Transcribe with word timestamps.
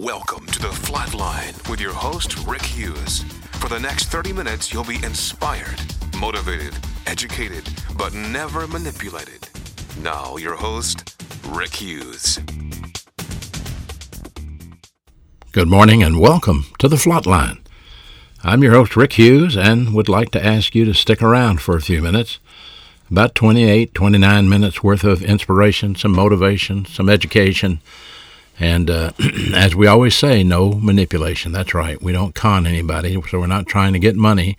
Welcome 0.00 0.46
to 0.46 0.60
the 0.60 0.68
Flatline 0.68 1.68
with 1.68 1.80
your 1.80 1.92
host, 1.92 2.46
Rick 2.46 2.62
Hughes. 2.62 3.24
For 3.54 3.68
the 3.68 3.80
next 3.80 4.04
30 4.04 4.32
minutes, 4.32 4.72
you'll 4.72 4.84
be 4.84 5.02
inspired, 5.02 5.80
motivated, 6.16 6.72
educated, 7.08 7.68
but 7.96 8.14
never 8.14 8.68
manipulated. 8.68 9.48
Now, 10.00 10.36
your 10.36 10.54
host, 10.54 11.20
Rick 11.48 11.74
Hughes. 11.74 12.38
Good 15.50 15.66
morning 15.66 16.04
and 16.04 16.20
welcome 16.20 16.66
to 16.78 16.86
the 16.86 16.94
Flatline. 16.94 17.58
I'm 18.44 18.62
your 18.62 18.74
host, 18.74 18.94
Rick 18.94 19.14
Hughes, 19.14 19.56
and 19.56 19.94
would 19.94 20.08
like 20.08 20.30
to 20.30 20.46
ask 20.46 20.76
you 20.76 20.84
to 20.84 20.94
stick 20.94 21.20
around 21.20 21.60
for 21.60 21.76
a 21.76 21.82
few 21.82 22.00
minutes. 22.00 22.38
About 23.10 23.34
28, 23.34 23.94
29 23.94 24.48
minutes 24.48 24.80
worth 24.80 25.02
of 25.02 25.24
inspiration, 25.24 25.96
some 25.96 26.12
motivation, 26.12 26.84
some 26.84 27.08
education, 27.08 27.80
and 28.58 28.90
uh, 28.90 29.12
as 29.54 29.74
we 29.74 29.86
always 29.86 30.14
say, 30.14 30.42
no 30.42 30.72
manipulation. 30.72 31.52
That's 31.52 31.74
right. 31.74 32.00
We 32.02 32.12
don't 32.12 32.34
con 32.34 32.66
anybody, 32.66 33.20
so 33.28 33.40
we're 33.40 33.46
not 33.46 33.66
trying 33.66 33.92
to 33.92 33.98
get 33.98 34.16
money. 34.16 34.56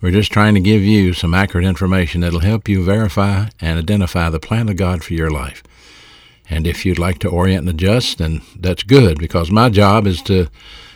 We're 0.00 0.12
just 0.12 0.32
trying 0.32 0.54
to 0.54 0.60
give 0.60 0.82
you 0.82 1.12
some 1.12 1.34
accurate 1.34 1.66
information 1.66 2.22
that'll 2.22 2.40
help 2.40 2.68
you 2.68 2.82
verify 2.82 3.48
and 3.60 3.78
identify 3.78 4.30
the 4.30 4.40
plan 4.40 4.68
of 4.68 4.76
God 4.76 5.04
for 5.04 5.12
your 5.12 5.30
life. 5.30 5.62
And 6.48 6.66
if 6.66 6.84
you'd 6.84 6.98
like 6.98 7.18
to 7.20 7.28
orient 7.28 7.60
and 7.60 7.70
adjust, 7.70 8.18
then 8.18 8.40
that's 8.58 8.82
good 8.82 9.18
because 9.18 9.50
my 9.50 9.68
job 9.68 10.06
is 10.06 10.22
to 10.22 10.48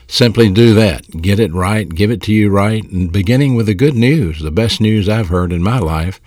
simply 0.08 0.50
do 0.50 0.74
that. 0.74 1.22
Get 1.22 1.38
it 1.38 1.52
right, 1.52 1.88
give 1.88 2.10
it 2.10 2.22
to 2.22 2.32
you 2.32 2.50
right, 2.50 2.82
and 2.90 3.12
beginning 3.12 3.54
with 3.54 3.66
the 3.66 3.74
good 3.74 3.94
news, 3.94 4.40
the 4.40 4.50
best 4.50 4.80
news 4.80 5.08
I've 5.08 5.28
heard 5.28 5.52
in 5.52 5.62
my 5.62 5.78
life 5.78 6.20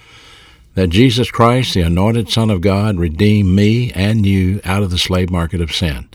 that 0.77 0.89
Jesus 0.89 1.31
Christ, 1.31 1.73
the 1.73 1.81
anointed 1.81 2.29
Son 2.29 2.51
of 2.51 2.61
God, 2.61 2.99
redeemed 2.99 3.49
me 3.49 3.91
and 3.93 4.27
you 4.27 4.61
out 4.63 4.83
of 4.83 4.91
the 4.91 4.99
slave 4.99 5.31
market 5.31 5.59
of 5.59 5.73
sin. 5.73 6.07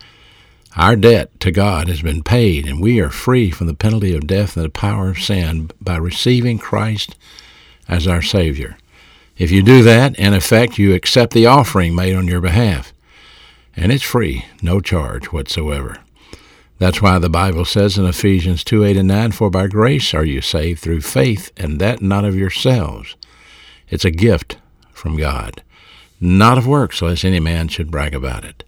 Our 0.76 0.94
debt 0.94 1.40
to 1.40 1.50
God 1.50 1.88
has 1.88 2.00
been 2.00 2.22
paid, 2.22 2.68
and 2.68 2.80
we 2.80 3.00
are 3.00 3.10
free 3.10 3.50
from 3.50 3.66
the 3.66 3.74
penalty 3.74 4.14
of 4.14 4.28
death 4.28 4.56
and 4.56 4.64
the 4.64 4.70
power 4.70 5.08
of 5.08 5.18
sin 5.18 5.72
by 5.80 5.96
receiving 5.96 6.58
Christ 6.58 7.16
as 7.88 8.06
our 8.06 8.22
Savior. 8.22 8.78
If 9.36 9.50
you 9.50 9.64
do 9.64 9.82
that, 9.82 10.16
in 10.16 10.32
effect, 10.32 10.78
you 10.78 10.94
accept 10.94 11.32
the 11.32 11.46
offering 11.46 11.96
made 11.96 12.14
on 12.14 12.28
your 12.28 12.40
behalf. 12.40 12.92
And 13.74 13.90
it's 13.90 14.04
free, 14.04 14.44
no 14.62 14.78
charge 14.80 15.32
whatsoever. 15.32 15.98
That's 16.78 17.02
why 17.02 17.18
the 17.18 17.28
Bible 17.28 17.64
says 17.64 17.98
in 17.98 18.04
Ephesians 18.04 18.62
2 18.62 18.84
8 18.84 18.96
and 18.96 19.08
9, 19.08 19.32
For 19.32 19.50
by 19.50 19.66
grace 19.66 20.14
are 20.14 20.24
you 20.24 20.40
saved 20.40 20.78
through 20.78 21.00
faith, 21.00 21.50
and 21.56 21.80
that 21.80 22.00
not 22.00 22.24
of 22.24 22.36
yourselves. 22.36 23.16
It's 23.92 24.06
a 24.06 24.10
gift 24.10 24.56
from 24.90 25.18
God, 25.18 25.62
not 26.18 26.56
of 26.56 26.66
works, 26.66 27.02
lest 27.02 27.26
any 27.26 27.40
man 27.40 27.68
should 27.68 27.90
brag 27.90 28.14
about 28.14 28.42
it. 28.42 28.64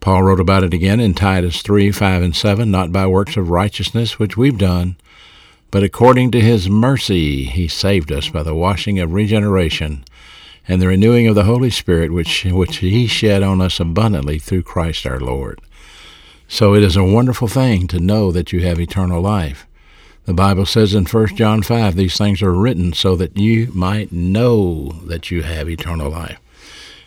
Paul 0.00 0.24
wrote 0.24 0.40
about 0.40 0.64
it 0.64 0.74
again 0.74 0.98
in 0.98 1.14
Titus 1.14 1.62
3 1.62 1.92
5 1.92 2.22
and 2.22 2.34
7, 2.34 2.68
not 2.68 2.90
by 2.90 3.06
works 3.06 3.36
of 3.36 3.50
righteousness 3.50 4.18
which 4.18 4.36
we've 4.36 4.58
done, 4.58 4.96
but 5.70 5.84
according 5.84 6.32
to 6.32 6.40
his 6.40 6.68
mercy 6.68 7.44
he 7.44 7.68
saved 7.68 8.10
us 8.10 8.30
by 8.30 8.42
the 8.42 8.52
washing 8.52 8.98
of 8.98 9.12
regeneration 9.12 10.04
and 10.66 10.82
the 10.82 10.88
renewing 10.88 11.28
of 11.28 11.36
the 11.36 11.44
Holy 11.44 11.70
Spirit, 11.70 12.12
which, 12.12 12.44
which 12.44 12.78
he 12.78 13.06
shed 13.06 13.44
on 13.44 13.60
us 13.60 13.78
abundantly 13.78 14.40
through 14.40 14.64
Christ 14.64 15.06
our 15.06 15.20
Lord. 15.20 15.60
So 16.48 16.74
it 16.74 16.82
is 16.82 16.96
a 16.96 17.04
wonderful 17.04 17.46
thing 17.46 17.86
to 17.86 18.00
know 18.00 18.32
that 18.32 18.52
you 18.52 18.58
have 18.62 18.80
eternal 18.80 19.20
life. 19.20 19.68
The 20.24 20.34
Bible 20.34 20.66
says 20.66 20.94
in 20.94 21.04
1 21.04 21.36
John 21.36 21.62
5, 21.62 21.96
these 21.96 22.16
things 22.16 22.42
are 22.42 22.52
written 22.52 22.92
so 22.92 23.16
that 23.16 23.36
you 23.36 23.72
might 23.74 24.12
know 24.12 24.92
that 25.06 25.30
you 25.30 25.42
have 25.42 25.68
eternal 25.68 26.10
life. 26.10 26.38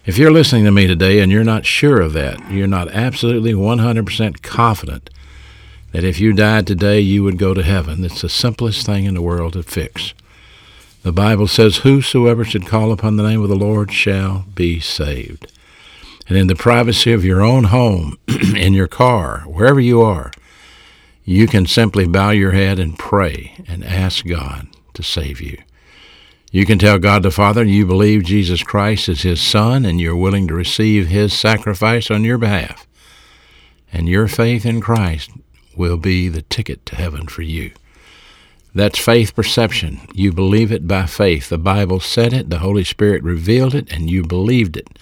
If 0.06 0.18
you're 0.18 0.32
listening 0.32 0.66
to 0.66 0.72
me 0.72 0.86
today 0.86 1.22
and 1.22 1.32
you're 1.32 1.44
not 1.44 1.66
sure 1.66 2.02
of 2.02 2.14
that, 2.14 2.52
you're 2.52 2.68
not 2.68 2.92
absolutely 2.92 3.54
100% 3.54 4.42
confident 4.42 5.10
that 5.94 6.04
if 6.04 6.20
you 6.20 6.34
died 6.34 6.68
today 6.68 7.00
you 7.00 7.24
would 7.24 7.38
go 7.38 7.54
to 7.54 7.64
heaven, 7.64 8.04
it's 8.04 8.22
the 8.22 8.30
simplest 8.30 8.86
thing 8.86 9.06
in 9.06 9.14
the 9.14 9.22
world 9.22 9.54
to 9.54 9.64
fix. 9.64 10.14
The 11.04 11.14
Bible 11.14 11.48
says, 11.48 11.78
Whosoever 11.78 12.44
should 12.44 12.68
call 12.68 12.92
upon 12.92 13.16
the 13.16 13.28
name 13.28 13.42
of 13.42 13.50
the 13.50 13.56
Lord 13.56 13.94
shall 13.94 14.46
be 14.54 14.80
saved. 14.82 15.52
And 16.28 16.38
in 16.38 16.48
the 16.48 16.56
privacy 16.56 17.14
of 17.14 17.24
your 17.24 17.42
own 17.42 17.66
home, 17.66 18.18
in 18.28 18.74
your 18.74 18.88
car, 18.88 19.42
wherever 19.46 19.80
you 19.80 20.02
are, 20.02 20.32
you 21.26 21.48
can 21.48 21.66
simply 21.66 22.06
bow 22.06 22.30
your 22.30 22.52
head 22.52 22.78
and 22.78 22.98
pray 22.98 23.56
and 23.68 23.84
ask 23.84 24.26
God 24.26 24.68
to 24.94 25.02
save 25.02 25.42
you. 25.42 25.58
You 26.52 26.66
can 26.66 26.78
tell 26.78 27.00
God 27.00 27.24
the 27.24 27.32
Father 27.32 27.64
you 27.66 27.86
believe 27.86 28.24
Jesus 28.24 28.62
Christ 28.62 29.10
is 29.10 29.24
His 29.24 29.42
Son 29.42 29.86
and 29.86 30.00
you're 30.00 30.16
willing 30.16 30.48
to 30.48 30.54
receive 30.54 31.08
His 31.08 31.34
sacrifice 31.34 32.12
on 32.12 32.24
your 32.24 32.38
behalf. 32.38 32.88
And 33.92 34.08
your 34.08 34.28
faith 34.28 34.66
in 34.66 34.82
Christ 34.82 35.32
will 35.76 35.98
be 35.98 36.30
the 36.30 36.44
ticket 36.44 36.86
to 36.86 36.96
heaven 36.96 37.28
for 37.28 37.42
you. 37.42 37.72
That's 38.76 39.00
faith 39.00 39.36
perception. 39.36 40.02
You 40.14 40.32
believe 40.32 40.72
it 40.72 40.88
by 40.88 41.08
faith. 41.08 41.50
The 41.50 41.58
Bible 41.58 42.00
said 42.00 42.34
it, 42.34 42.50
the 42.50 42.60
Holy 42.60 42.84
Spirit 42.84 43.24
revealed 43.24 43.74
it, 43.74 43.92
and 43.92 44.10
you 44.10 44.24
believed 44.24 44.78
it. 44.78 45.00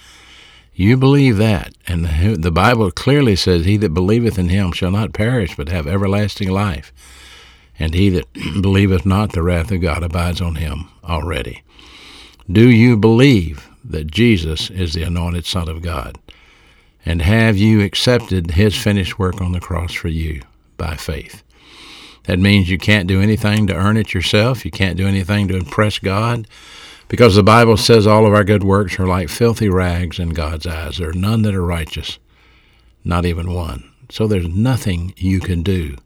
You 0.74 0.96
believe 0.96 1.36
that, 1.36 1.72
and 1.86 2.04
the, 2.42 2.50
Bible 2.50 2.90
clearly 2.90 3.36
says, 3.36 3.64
He 3.64 3.76
that 3.76 3.94
believeth 3.94 4.38
in 4.38 4.48
him 4.48 4.72
shall 4.72 4.90
not 4.90 5.12
perish, 5.12 5.56
but 5.56 5.68
have 5.68 5.86
everlasting 5.86 6.50
life. 6.50 6.92
And 7.78 7.94
he 7.94 8.08
that 8.10 8.32
believeth 8.62 9.06
not, 9.06 9.32
the 9.32 9.42
wrath 9.42 9.70
of 9.70 9.80
God 9.80 10.02
abides 10.02 10.40
on 10.40 10.56
him 10.56 10.88
already. 11.04 11.62
Do 12.50 12.68
you 12.68 12.96
believe 12.96 13.68
that 13.84 14.10
Jesus 14.10 14.68
is 14.70 14.94
the 14.94 15.04
anointed 15.04 15.46
Son 15.46 15.68
of 15.68 15.80
God? 15.80 16.18
And 17.06 17.22
have 17.22 17.56
you 17.56 17.82
accepted 17.82 18.52
his 18.52 18.76
finished 18.76 19.18
work 19.18 19.40
on 19.40 19.52
the 19.52 19.60
cross 19.60 19.92
for 19.92 20.08
you 20.08 20.42
by 20.76 20.96
faith? 20.96 21.42
That 22.24 22.38
means 22.38 22.70
you 22.70 22.78
can't 22.78 23.06
do 23.06 23.20
anything 23.20 23.66
to 23.66 23.74
earn 23.74 23.96
it 23.96 24.14
yourself. 24.14 24.64
You 24.64 24.70
can't 24.70 24.96
do 24.96 25.06
anything 25.06 25.46
to 25.48 25.56
impress 25.56 25.98
God. 25.98 26.48
Because 27.14 27.36
the 27.36 27.44
Bible 27.44 27.76
says 27.76 28.08
all 28.08 28.26
of 28.26 28.34
our 28.34 28.42
good 28.42 28.64
works 28.64 28.98
are 28.98 29.06
like 29.06 29.28
filthy 29.28 29.68
rags 29.68 30.18
in 30.18 30.30
God's 30.30 30.66
eyes. 30.66 30.96
There 30.96 31.10
are 31.10 31.12
none 31.12 31.42
that 31.42 31.54
are 31.54 31.64
righteous, 31.64 32.18
not 33.04 33.24
even 33.24 33.54
one. 33.54 33.88
So 34.10 34.26
there's 34.26 34.48
nothing 34.48 35.14
you 35.16 35.38
can 35.38 35.62
do 35.62 35.96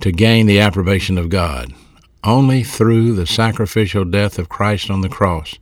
to 0.00 0.12
gain 0.12 0.46
the 0.46 0.60
approbation 0.60 1.18
of 1.18 1.28
God. 1.28 1.74
Only 2.22 2.62
through 2.62 3.14
the 3.14 3.26
sacrificial 3.26 4.04
death 4.04 4.38
of 4.38 4.48
Christ 4.48 4.90
on 4.90 5.00
the 5.00 5.08
cross 5.08 5.56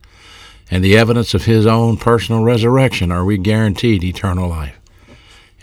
and 0.69 0.83
the 0.83 0.95
evidence 0.95 1.33
of 1.33 1.45
his 1.45 1.65
own 1.65 1.97
personal 1.97 2.43
resurrection 2.43 3.11
are 3.11 3.25
we 3.25 3.39
guaranteed 3.39 4.03
eternal 4.03 4.47
life. 4.47 4.79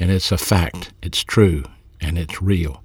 And 0.01 0.11
it's 0.11 0.33
a 0.33 0.39
fact, 0.39 0.93
it's 1.03 1.23
true, 1.23 1.63
and 2.01 2.19
it's 2.19 2.43
real. 2.43 2.83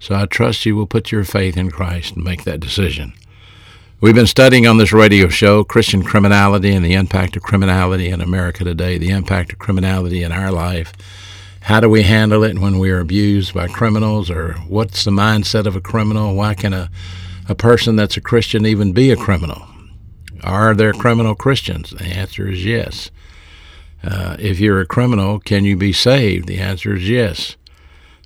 So 0.00 0.16
I 0.16 0.26
trust 0.26 0.66
you 0.66 0.74
will 0.74 0.88
put 0.88 1.12
your 1.12 1.22
faith 1.22 1.56
in 1.56 1.70
Christ 1.70 2.16
and 2.16 2.24
make 2.24 2.42
that 2.42 2.58
decision. 2.58 3.12
We've 4.02 4.16
been 4.16 4.26
studying 4.26 4.66
on 4.66 4.78
this 4.78 4.92
radio 4.92 5.28
show 5.28 5.62
Christian 5.62 6.02
criminality 6.02 6.74
and 6.74 6.84
the 6.84 6.94
impact 6.94 7.36
of 7.36 7.44
criminality 7.44 8.08
in 8.08 8.20
America 8.20 8.64
today, 8.64 8.98
the 8.98 9.10
impact 9.10 9.52
of 9.52 9.60
criminality 9.60 10.24
in 10.24 10.32
our 10.32 10.50
life. 10.50 10.92
How 11.60 11.78
do 11.78 11.88
we 11.88 12.02
handle 12.02 12.42
it 12.42 12.58
when 12.58 12.80
we 12.80 12.90
are 12.90 12.98
abused 12.98 13.54
by 13.54 13.68
criminals, 13.68 14.28
or 14.28 14.54
what's 14.66 15.04
the 15.04 15.12
mindset 15.12 15.66
of 15.66 15.76
a 15.76 15.80
criminal? 15.80 16.34
Why 16.34 16.54
can 16.54 16.74
a, 16.74 16.90
a 17.48 17.54
person 17.54 17.94
that's 17.94 18.16
a 18.16 18.20
Christian 18.20 18.66
even 18.66 18.92
be 18.92 19.12
a 19.12 19.16
criminal? 19.16 19.68
Are 20.42 20.74
there 20.74 20.92
criminal 20.92 21.36
Christians? 21.36 21.90
The 21.90 22.06
answer 22.06 22.48
is 22.48 22.64
yes. 22.64 23.12
Uh, 24.02 24.34
if 24.40 24.58
you're 24.58 24.80
a 24.80 24.84
criminal, 24.84 25.38
can 25.38 25.64
you 25.64 25.76
be 25.76 25.92
saved? 25.92 26.48
The 26.48 26.58
answer 26.58 26.96
is 26.96 27.08
yes. 27.08 27.54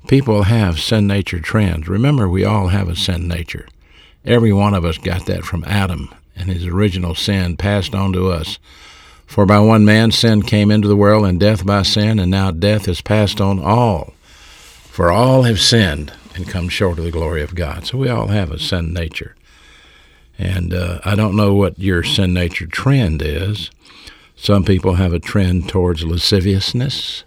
People 0.08 0.44
have 0.44 0.80
sin 0.80 1.06
nature 1.06 1.38
trends. 1.38 1.86
Remember, 1.86 2.30
we 2.30 2.46
all 2.46 2.68
have 2.68 2.88
a 2.88 2.96
sin 2.96 3.28
nature. 3.28 3.68
Every 4.26 4.52
one 4.52 4.74
of 4.74 4.84
us 4.84 4.98
got 4.98 5.26
that 5.26 5.44
from 5.44 5.64
Adam 5.64 6.12
and 6.34 6.50
his 6.50 6.66
original 6.66 7.14
sin 7.14 7.56
passed 7.56 7.94
on 7.94 8.12
to 8.12 8.28
us. 8.28 8.58
For 9.26 9.46
by 9.46 9.58
one 9.60 9.84
man 9.84 10.12
sin 10.12 10.42
came 10.42 10.70
into 10.70 10.88
the 10.88 10.96
world, 10.96 11.26
and 11.26 11.40
death 11.40 11.64
by 11.64 11.82
sin, 11.82 12.18
and 12.18 12.30
now 12.30 12.50
death 12.50 12.86
is 12.86 13.00
passed 13.00 13.40
on 13.40 13.58
all. 13.58 14.12
For 14.90 15.10
all 15.10 15.42
have 15.42 15.60
sinned 15.60 16.12
and 16.34 16.48
come 16.48 16.68
short 16.68 16.98
of 16.98 17.04
the 17.04 17.10
glory 17.10 17.42
of 17.42 17.54
God. 17.54 17.86
So 17.86 17.98
we 17.98 18.08
all 18.08 18.28
have 18.28 18.50
a 18.50 18.58
sin 18.58 18.92
nature. 18.92 19.34
And 20.38 20.74
uh, 20.74 21.00
I 21.04 21.14
don't 21.14 21.36
know 21.36 21.54
what 21.54 21.78
your 21.78 22.02
sin 22.02 22.34
nature 22.34 22.66
trend 22.66 23.22
is. 23.22 23.70
Some 24.36 24.64
people 24.64 24.94
have 24.94 25.12
a 25.12 25.18
trend 25.18 25.68
towards 25.68 26.04
lasciviousness. 26.04 27.24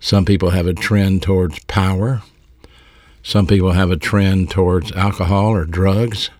Some 0.00 0.24
people 0.24 0.50
have 0.50 0.66
a 0.66 0.72
trend 0.72 1.22
towards 1.22 1.58
power. 1.64 2.22
Some 3.22 3.46
people 3.46 3.72
have 3.72 3.90
a 3.90 3.96
trend 3.96 4.50
towards 4.50 4.92
alcohol 4.92 5.50
or 5.50 5.66
drugs. 5.66 6.30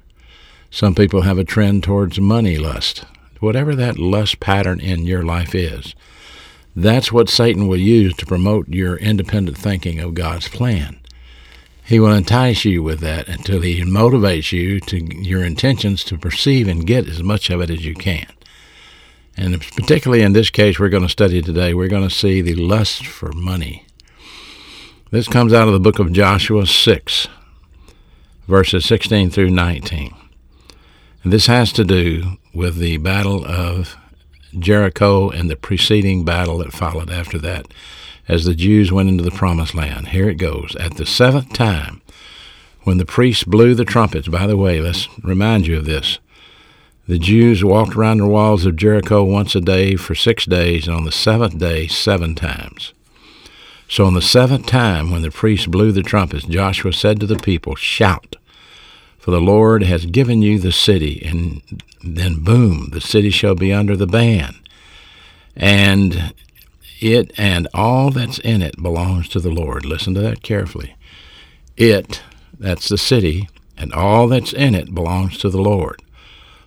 Some 0.70 0.94
people 0.94 1.22
have 1.22 1.38
a 1.38 1.44
trend 1.44 1.82
towards 1.84 2.18
money 2.18 2.56
lust. 2.56 3.04
Whatever 3.40 3.74
that 3.74 3.98
lust 3.98 4.40
pattern 4.40 4.80
in 4.80 5.04
your 5.04 5.22
life 5.22 5.54
is, 5.54 5.94
that's 6.74 7.12
what 7.12 7.28
Satan 7.28 7.66
will 7.66 7.78
use 7.78 8.14
to 8.16 8.26
promote 8.26 8.68
your 8.68 8.96
independent 8.96 9.58
thinking 9.58 9.98
of 9.98 10.14
God's 10.14 10.48
plan. 10.48 11.00
He 11.84 11.98
will 11.98 12.12
entice 12.12 12.64
you 12.64 12.82
with 12.82 13.00
that 13.00 13.28
until 13.28 13.62
he 13.62 13.82
motivates 13.82 14.52
you 14.52 14.80
to 14.80 14.98
your 15.22 15.44
intentions 15.44 16.04
to 16.04 16.16
perceive 16.16 16.68
and 16.68 16.86
get 16.86 17.08
as 17.08 17.22
much 17.22 17.50
of 17.50 17.60
it 17.60 17.70
as 17.70 17.84
you 17.84 17.94
can. 17.94 18.26
And 19.36 19.60
particularly 19.60 20.22
in 20.22 20.32
this 20.32 20.50
case 20.50 20.78
we're 20.78 20.88
going 20.88 21.02
to 21.02 21.08
study 21.08 21.42
today, 21.42 21.74
we're 21.74 21.88
going 21.88 22.08
to 22.08 22.14
see 22.14 22.40
the 22.40 22.54
lust 22.54 23.06
for 23.06 23.32
money 23.32 23.86
This 25.12 25.26
comes 25.26 25.52
out 25.52 25.66
of 25.66 25.74
the 25.74 25.80
book 25.80 25.98
of 25.98 26.12
Joshua 26.12 26.66
6, 26.66 27.28
verses 28.46 28.84
16 28.84 29.30
through 29.30 29.50
19. 29.50 30.14
And 31.24 31.32
this 31.32 31.46
has 31.46 31.72
to 31.72 31.82
do 31.82 32.36
with 32.54 32.76
the 32.76 32.96
battle 32.98 33.44
of 33.44 33.96
Jericho 34.56 35.28
and 35.28 35.50
the 35.50 35.56
preceding 35.56 36.24
battle 36.24 36.58
that 36.58 36.72
followed 36.72 37.10
after 37.10 37.38
that 37.38 37.66
as 38.28 38.44
the 38.44 38.54
Jews 38.54 38.92
went 38.92 39.08
into 39.08 39.24
the 39.24 39.32
promised 39.32 39.74
land. 39.74 40.08
Here 40.08 40.28
it 40.28 40.36
goes. 40.36 40.76
At 40.76 40.96
the 40.96 41.06
seventh 41.06 41.52
time, 41.54 42.02
when 42.84 42.98
the 42.98 43.04
priests 43.04 43.42
blew 43.42 43.74
the 43.74 43.84
trumpets, 43.84 44.28
by 44.28 44.46
the 44.46 44.56
way, 44.56 44.80
let's 44.80 45.08
remind 45.24 45.66
you 45.66 45.78
of 45.78 45.86
this. 45.86 46.20
The 47.08 47.18
Jews 47.18 47.64
walked 47.64 47.96
around 47.96 48.18
the 48.18 48.28
walls 48.28 48.64
of 48.64 48.76
Jericho 48.76 49.24
once 49.24 49.56
a 49.56 49.60
day 49.60 49.96
for 49.96 50.14
six 50.14 50.46
days, 50.46 50.86
and 50.86 50.96
on 50.96 51.04
the 51.04 51.10
seventh 51.10 51.58
day, 51.58 51.88
seven 51.88 52.36
times. 52.36 52.92
So 53.90 54.06
on 54.06 54.14
the 54.14 54.22
seventh 54.22 54.66
time, 54.66 55.10
when 55.10 55.22
the 55.22 55.32
priests 55.32 55.66
blew 55.66 55.90
the 55.90 56.04
trumpets, 56.04 56.46
Joshua 56.46 56.92
said 56.92 57.18
to 57.18 57.26
the 57.26 57.40
people, 57.40 57.74
Shout, 57.74 58.36
for 59.18 59.32
the 59.32 59.40
Lord 59.40 59.82
has 59.82 60.06
given 60.06 60.42
you 60.42 60.60
the 60.60 60.70
city. 60.70 61.20
And 61.26 61.82
then, 62.00 62.44
boom, 62.44 62.90
the 62.92 63.00
city 63.00 63.30
shall 63.30 63.56
be 63.56 63.72
under 63.72 63.96
the 63.96 64.06
ban. 64.06 64.54
And 65.56 66.32
it 67.00 67.32
and 67.36 67.66
all 67.74 68.10
that's 68.10 68.38
in 68.38 68.62
it 68.62 68.80
belongs 68.80 69.28
to 69.30 69.40
the 69.40 69.50
Lord. 69.50 69.84
Listen 69.84 70.14
to 70.14 70.20
that 70.20 70.44
carefully. 70.44 70.94
It, 71.76 72.22
that's 72.60 72.88
the 72.88 72.96
city, 72.96 73.48
and 73.76 73.92
all 73.92 74.28
that's 74.28 74.52
in 74.52 74.76
it 74.76 74.94
belongs 74.94 75.36
to 75.38 75.50
the 75.50 75.60
Lord. 75.60 76.00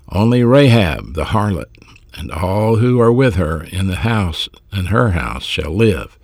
Only 0.09 0.43
Rahab, 0.43 1.13
the 1.13 1.25
harlot, 1.25 1.71
and 2.15 2.31
all 2.31 2.75
who 2.75 2.99
are 2.99 3.13
with 3.13 3.35
her 3.35 3.63
in 3.63 3.87
the 3.87 3.97
house 3.97 4.49
and 4.73 4.89
her 4.89 5.11
house 5.11 5.43
shall 5.43 5.71
live, 5.71 6.17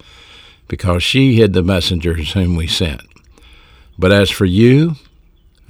because 0.70 1.04
she 1.04 1.36
hid 1.36 1.52
the 1.52 1.62
messengers 1.62 2.32
whom 2.32 2.56
we 2.56 2.68
sent. 2.68 3.02
But 3.98 4.14
as 4.14 4.30
for 4.30 4.46
you, 4.46 4.96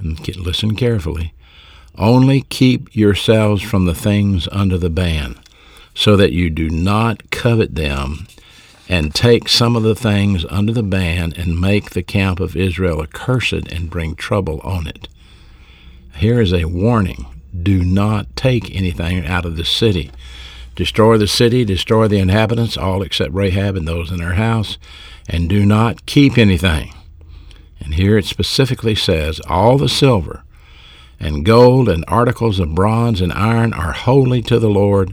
listen 0.00 0.76
carefully, 0.76 1.34
only 1.98 2.42
keep 2.42 2.94
yourselves 2.94 3.60
from 3.62 3.86
the 3.86 3.94
things 3.94 4.46
under 4.52 4.78
the 4.78 4.88
ban, 4.88 5.40
so 5.92 6.16
that 6.16 6.32
you 6.32 6.48
do 6.48 6.70
not 6.70 7.32
covet 7.32 7.74
them 7.74 8.28
and 8.88 9.14
take 9.14 9.48
some 9.48 9.74
of 9.74 9.82
the 9.82 9.94
things 9.94 10.44
under 10.48 10.72
the 10.72 10.82
ban 10.82 11.32
and 11.36 11.60
make 11.60 11.90
the 11.90 12.02
camp 12.02 12.38
of 12.38 12.56
Israel 12.56 13.02
accursed 13.02 13.52
and 13.52 13.90
bring 13.90 14.14
trouble 14.14 14.60
on 14.60 14.86
it. 14.86 15.08
Here 16.14 16.40
is 16.40 16.52
a 16.52 16.66
warning 16.66 17.26
do 17.62 17.82
not 17.84 18.36
take 18.36 18.74
anything 18.74 19.26
out 19.26 19.44
of 19.44 19.56
the 19.56 19.64
city. 19.64 20.10
Destroy 20.80 21.18
the 21.18 21.28
city, 21.28 21.62
destroy 21.62 22.08
the 22.08 22.20
inhabitants, 22.20 22.78
all 22.78 23.02
except 23.02 23.34
Rahab 23.34 23.76
and 23.76 23.86
those 23.86 24.10
in 24.10 24.20
her 24.20 24.36
house, 24.36 24.78
and 25.28 25.46
do 25.46 25.66
not 25.66 26.06
keep 26.06 26.38
anything. 26.38 26.94
And 27.80 27.96
here 27.96 28.16
it 28.16 28.24
specifically 28.24 28.94
says, 28.94 29.40
All 29.40 29.76
the 29.76 29.90
silver 29.90 30.42
and 31.20 31.44
gold 31.44 31.90
and 31.90 32.02
articles 32.08 32.58
of 32.58 32.74
bronze 32.74 33.20
and 33.20 33.30
iron 33.30 33.74
are 33.74 33.92
holy 33.92 34.40
to 34.40 34.58
the 34.58 34.70
Lord, 34.70 35.12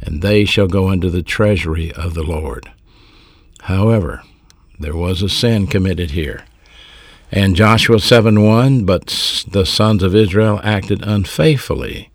and 0.00 0.22
they 0.22 0.44
shall 0.44 0.68
go 0.68 0.92
into 0.92 1.10
the 1.10 1.24
treasury 1.24 1.90
of 1.94 2.14
the 2.14 2.22
Lord. 2.22 2.70
However, 3.62 4.22
there 4.78 4.94
was 4.94 5.22
a 5.22 5.28
sin 5.28 5.66
committed 5.66 6.12
here. 6.12 6.44
And 7.32 7.56
Joshua 7.56 7.98
7 7.98 8.44
1, 8.46 8.84
but 8.84 9.06
the 9.50 9.66
sons 9.66 10.04
of 10.04 10.14
Israel 10.14 10.60
acted 10.62 11.02
unfaithfully 11.02 12.12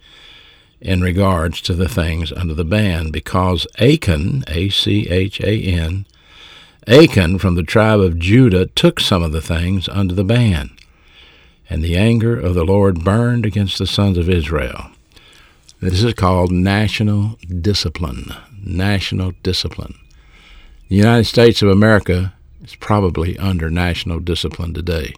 in 0.86 1.02
regards 1.02 1.62
to 1.62 1.74
the 1.74 1.90
things 1.90 2.32
under 2.32 2.54
the 2.54 2.64
ban, 2.64 3.10
because 3.10 3.66
Achan, 3.80 4.44
A 4.48 4.70
C 4.70 5.10
H 5.10 5.42
A 5.42 5.60
N, 5.60 6.06
Achan 6.88 7.40
from 7.40 7.56
the 7.56 7.64
tribe 7.64 8.00
of 8.00 8.20
Judah 8.20 8.68
took 8.68 9.00
some 9.00 9.24
of 9.24 9.32
the 9.32 9.42
things 9.42 9.90
under 9.90 10.14
the 10.14 10.24
ban. 10.24 10.70
And 11.68 11.84
the 11.84 11.98
anger 11.98 12.40
of 12.40 12.54
the 12.54 12.64
Lord 12.64 13.04
burned 13.04 13.48
against 13.48 13.80
the 13.80 13.88
sons 13.88 14.20
of 14.20 14.30
Israel. 14.30 14.92
This 15.80 16.04
is 16.04 16.14
called 16.14 16.52
national 16.52 17.40
discipline. 17.62 18.32
National 18.64 19.32
discipline. 19.42 19.96
The 20.90 20.98
United 20.98 21.26
States 21.26 21.64
of 21.64 21.70
America 21.70 22.36
is 22.64 22.76
probably 22.76 23.40
under 23.40 23.72
national 23.72 24.20
discipline 24.20 24.76
today. 24.76 25.16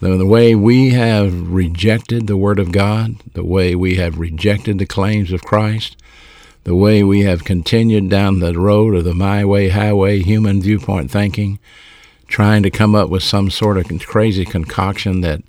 The, 0.00 0.26
way 0.26 0.54
we 0.54 0.90
have 0.90 1.48
rejected 1.48 2.26
the 2.26 2.36
Word 2.36 2.60
of 2.60 2.70
God, 2.70 3.16
the 3.34 3.44
way 3.44 3.74
we 3.74 3.96
have 3.96 4.18
rejected 4.18 4.78
the 4.78 4.86
claims 4.86 5.32
of 5.32 5.42
Christ, 5.42 5.96
the 6.62 6.76
way 6.76 7.02
we 7.02 7.22
have 7.22 7.44
continued 7.44 8.08
down 8.08 8.38
the 8.38 8.58
road 8.58 8.94
of 8.94 9.04
the 9.04 9.14
my 9.14 9.44
way, 9.44 9.70
highway, 9.70 10.20
human 10.20 10.62
viewpoint 10.62 11.10
thinking, 11.10 11.58
trying 12.28 12.62
to 12.62 12.70
come 12.70 12.94
up 12.94 13.08
with 13.08 13.24
some 13.24 13.50
sort 13.50 13.76
of 13.76 13.86
crazy 14.06 14.44
concoction 14.44 15.20
that 15.22 15.42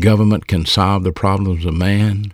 government 0.00 0.48
can 0.48 0.66
solve 0.66 1.04
the 1.04 1.12
problems 1.12 1.64
of 1.64 1.74
man. 1.74 2.32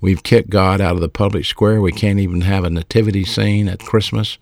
We've 0.00 0.22
kicked 0.22 0.50
God 0.50 0.80
out 0.80 0.94
of 0.94 1.00
the 1.00 1.08
public 1.08 1.44
square. 1.44 1.80
We 1.82 1.92
can't 1.92 2.20
even 2.20 2.42
have 2.42 2.64
a 2.64 2.70
nativity 2.70 3.24
scene 3.24 3.68
at 3.68 3.80
Christmas. 3.80 4.38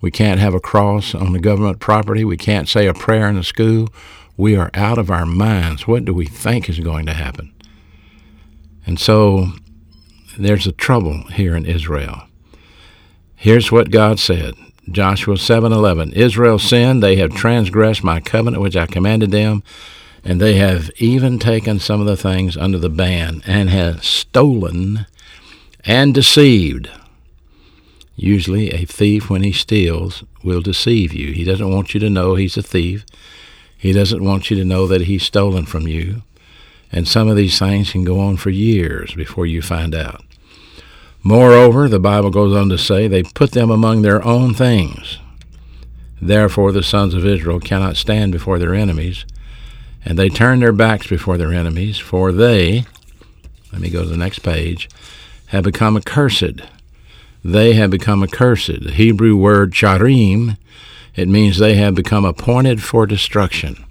We 0.00 0.10
can't 0.10 0.40
have 0.40 0.54
a 0.54 0.60
cross 0.60 1.14
on 1.14 1.32
the 1.32 1.40
government 1.40 1.80
property. 1.80 2.24
We 2.24 2.36
can't 2.36 2.68
say 2.68 2.86
a 2.86 2.94
prayer 2.94 3.28
in 3.28 3.34
the 3.34 3.44
school. 3.44 3.88
We 4.36 4.56
are 4.56 4.70
out 4.74 4.98
of 4.98 5.10
our 5.10 5.26
minds. 5.26 5.86
What 5.86 6.04
do 6.04 6.12
we 6.12 6.26
think 6.26 6.68
is 6.68 6.80
going 6.80 7.06
to 7.06 7.12
happen? 7.12 7.52
And 8.86 8.98
so 8.98 9.52
there's 10.38 10.66
a 10.66 10.72
trouble 10.72 11.24
here 11.28 11.56
in 11.56 11.66
Israel. 11.66 12.24
Here's 13.34 13.70
what 13.70 13.90
God 13.90 14.18
said. 14.18 14.54
Joshua 14.90 15.36
7:11 15.36 16.12
Israel 16.12 16.58
sinned 16.58 17.02
they 17.02 17.16
have 17.16 17.34
transgressed 17.34 18.04
my 18.04 18.20
covenant 18.20 18.62
which 18.62 18.76
I 18.76 18.84
commanded 18.84 19.30
them 19.30 19.62
and 20.22 20.40
they 20.40 20.56
have 20.56 20.90
even 20.98 21.38
taken 21.38 21.78
some 21.78 22.02
of 22.02 22.06
the 22.06 22.18
things 22.18 22.54
under 22.56 22.78
the 22.78 22.90
ban 22.90 23.42
and 23.46 23.70
have 23.70 24.04
stolen 24.04 25.06
and 25.86 26.12
deceived 26.12 26.90
Usually, 28.16 28.70
a 28.70 28.84
thief, 28.84 29.28
when 29.28 29.42
he 29.42 29.52
steals, 29.52 30.22
will 30.42 30.60
deceive 30.60 31.12
you. 31.12 31.32
He 31.32 31.44
doesn't 31.44 31.70
want 31.70 31.94
you 31.94 32.00
to 32.00 32.10
know 32.10 32.34
he's 32.34 32.56
a 32.56 32.62
thief. 32.62 33.04
He 33.84 33.92
doesn't 33.92 34.24
want 34.24 34.48
you 34.48 34.56
to 34.56 34.64
know 34.64 34.86
that 34.86 35.02
he's 35.02 35.24
stolen 35.24 35.66
from 35.66 35.86
you. 35.86 36.22
And 36.90 37.06
some 37.06 37.28
of 37.28 37.36
these 37.36 37.58
things 37.58 37.92
can 37.92 38.02
go 38.02 38.18
on 38.18 38.38
for 38.38 38.48
years 38.48 39.14
before 39.14 39.44
you 39.44 39.60
find 39.60 39.94
out. 39.94 40.24
Moreover, 41.22 41.86
the 41.86 41.98
Bible 41.98 42.30
goes 42.30 42.56
on 42.56 42.70
to 42.70 42.78
say, 42.78 43.08
they 43.08 43.22
put 43.22 43.50
them 43.50 43.70
among 43.70 44.00
their 44.00 44.24
own 44.24 44.54
things. 44.54 45.18
Therefore, 46.18 46.72
the 46.72 46.82
sons 46.82 47.12
of 47.12 47.26
Israel 47.26 47.60
cannot 47.60 47.98
stand 47.98 48.32
before 48.32 48.58
their 48.58 48.74
enemies, 48.74 49.26
and 50.02 50.18
they 50.18 50.30
turn 50.30 50.60
their 50.60 50.72
backs 50.72 51.06
before 51.06 51.36
their 51.36 51.52
enemies, 51.52 51.98
for 51.98 52.32
they, 52.32 52.86
let 53.70 53.82
me 53.82 53.90
go 53.90 54.02
to 54.02 54.08
the 54.08 54.16
next 54.16 54.38
page, 54.38 54.88
have 55.48 55.64
become 55.64 55.94
accursed 55.94 56.62
they 57.44 57.74
have 57.74 57.90
become 57.90 58.22
accursed. 58.22 58.82
The 58.82 58.92
Hebrew 58.92 59.36
word 59.36 59.72
charim, 59.72 60.56
it 61.14 61.28
means 61.28 61.58
they 61.58 61.74
have 61.74 61.94
become 61.94 62.24
appointed 62.24 62.82
for 62.82 63.06
destruction. 63.06 63.84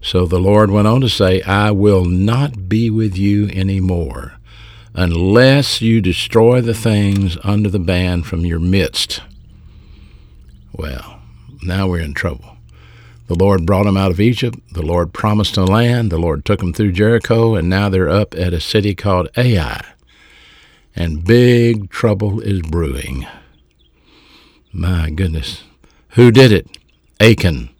So 0.00 0.26
the 0.26 0.38
Lord 0.38 0.70
went 0.70 0.86
on 0.86 1.00
to 1.00 1.08
say, 1.08 1.40
I 1.42 1.70
will 1.70 2.04
not 2.04 2.68
be 2.68 2.90
with 2.90 3.16
you 3.16 3.48
any 3.52 3.80
more 3.80 4.34
unless 4.94 5.80
you 5.80 6.00
destroy 6.00 6.60
the 6.60 6.74
things 6.74 7.36
under 7.42 7.68
the 7.68 7.78
ban 7.78 8.22
from 8.22 8.44
your 8.44 8.60
midst. 8.60 9.22
Well, 10.72 11.20
now 11.62 11.88
we're 11.88 12.00
in 12.00 12.14
trouble. 12.14 12.56
The 13.26 13.34
Lord 13.34 13.64
brought 13.64 13.84
them 13.84 13.96
out 13.96 14.10
of 14.10 14.20
Egypt. 14.20 14.58
The 14.72 14.82
Lord 14.82 15.14
promised 15.14 15.56
a 15.56 15.64
land. 15.64 16.12
The 16.12 16.18
Lord 16.18 16.44
took 16.44 16.60
them 16.60 16.74
through 16.74 16.92
Jericho, 16.92 17.54
and 17.54 17.70
now 17.70 17.88
they're 17.88 18.10
up 18.10 18.34
at 18.34 18.52
a 18.52 18.60
city 18.60 18.94
called 18.94 19.30
Ai 19.36 19.80
and 20.96 21.24
big 21.24 21.90
trouble 21.90 22.40
is 22.40 22.62
brewing. 22.62 23.26
My 24.72 25.10
goodness. 25.10 25.64
Who 26.14 26.30
did 26.30 26.52
it? 26.52 26.66
Achan. 27.20 27.70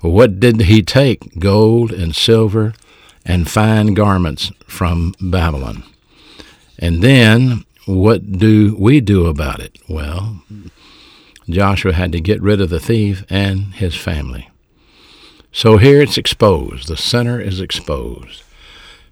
What 0.00 0.40
did 0.40 0.62
he 0.62 0.82
take? 0.82 1.38
Gold 1.38 1.92
and 1.92 2.14
silver 2.14 2.74
and 3.24 3.48
fine 3.48 3.94
garments 3.94 4.50
from 4.66 5.14
Babylon. 5.20 5.84
And 6.78 7.02
then 7.02 7.64
what 7.86 8.32
do 8.32 8.76
we 8.78 9.00
do 9.00 9.26
about 9.26 9.60
it? 9.60 9.78
Well, 9.88 10.42
Joshua 11.48 11.92
had 11.92 12.12
to 12.12 12.20
get 12.20 12.42
rid 12.42 12.60
of 12.60 12.70
the 12.70 12.80
thief 12.80 13.24
and 13.28 13.74
his 13.74 13.94
family. 13.94 14.50
So 15.52 15.76
here 15.76 16.00
it's 16.00 16.18
exposed. 16.18 16.88
The 16.88 16.96
sinner 16.96 17.40
is 17.40 17.60
exposed. 17.60 18.42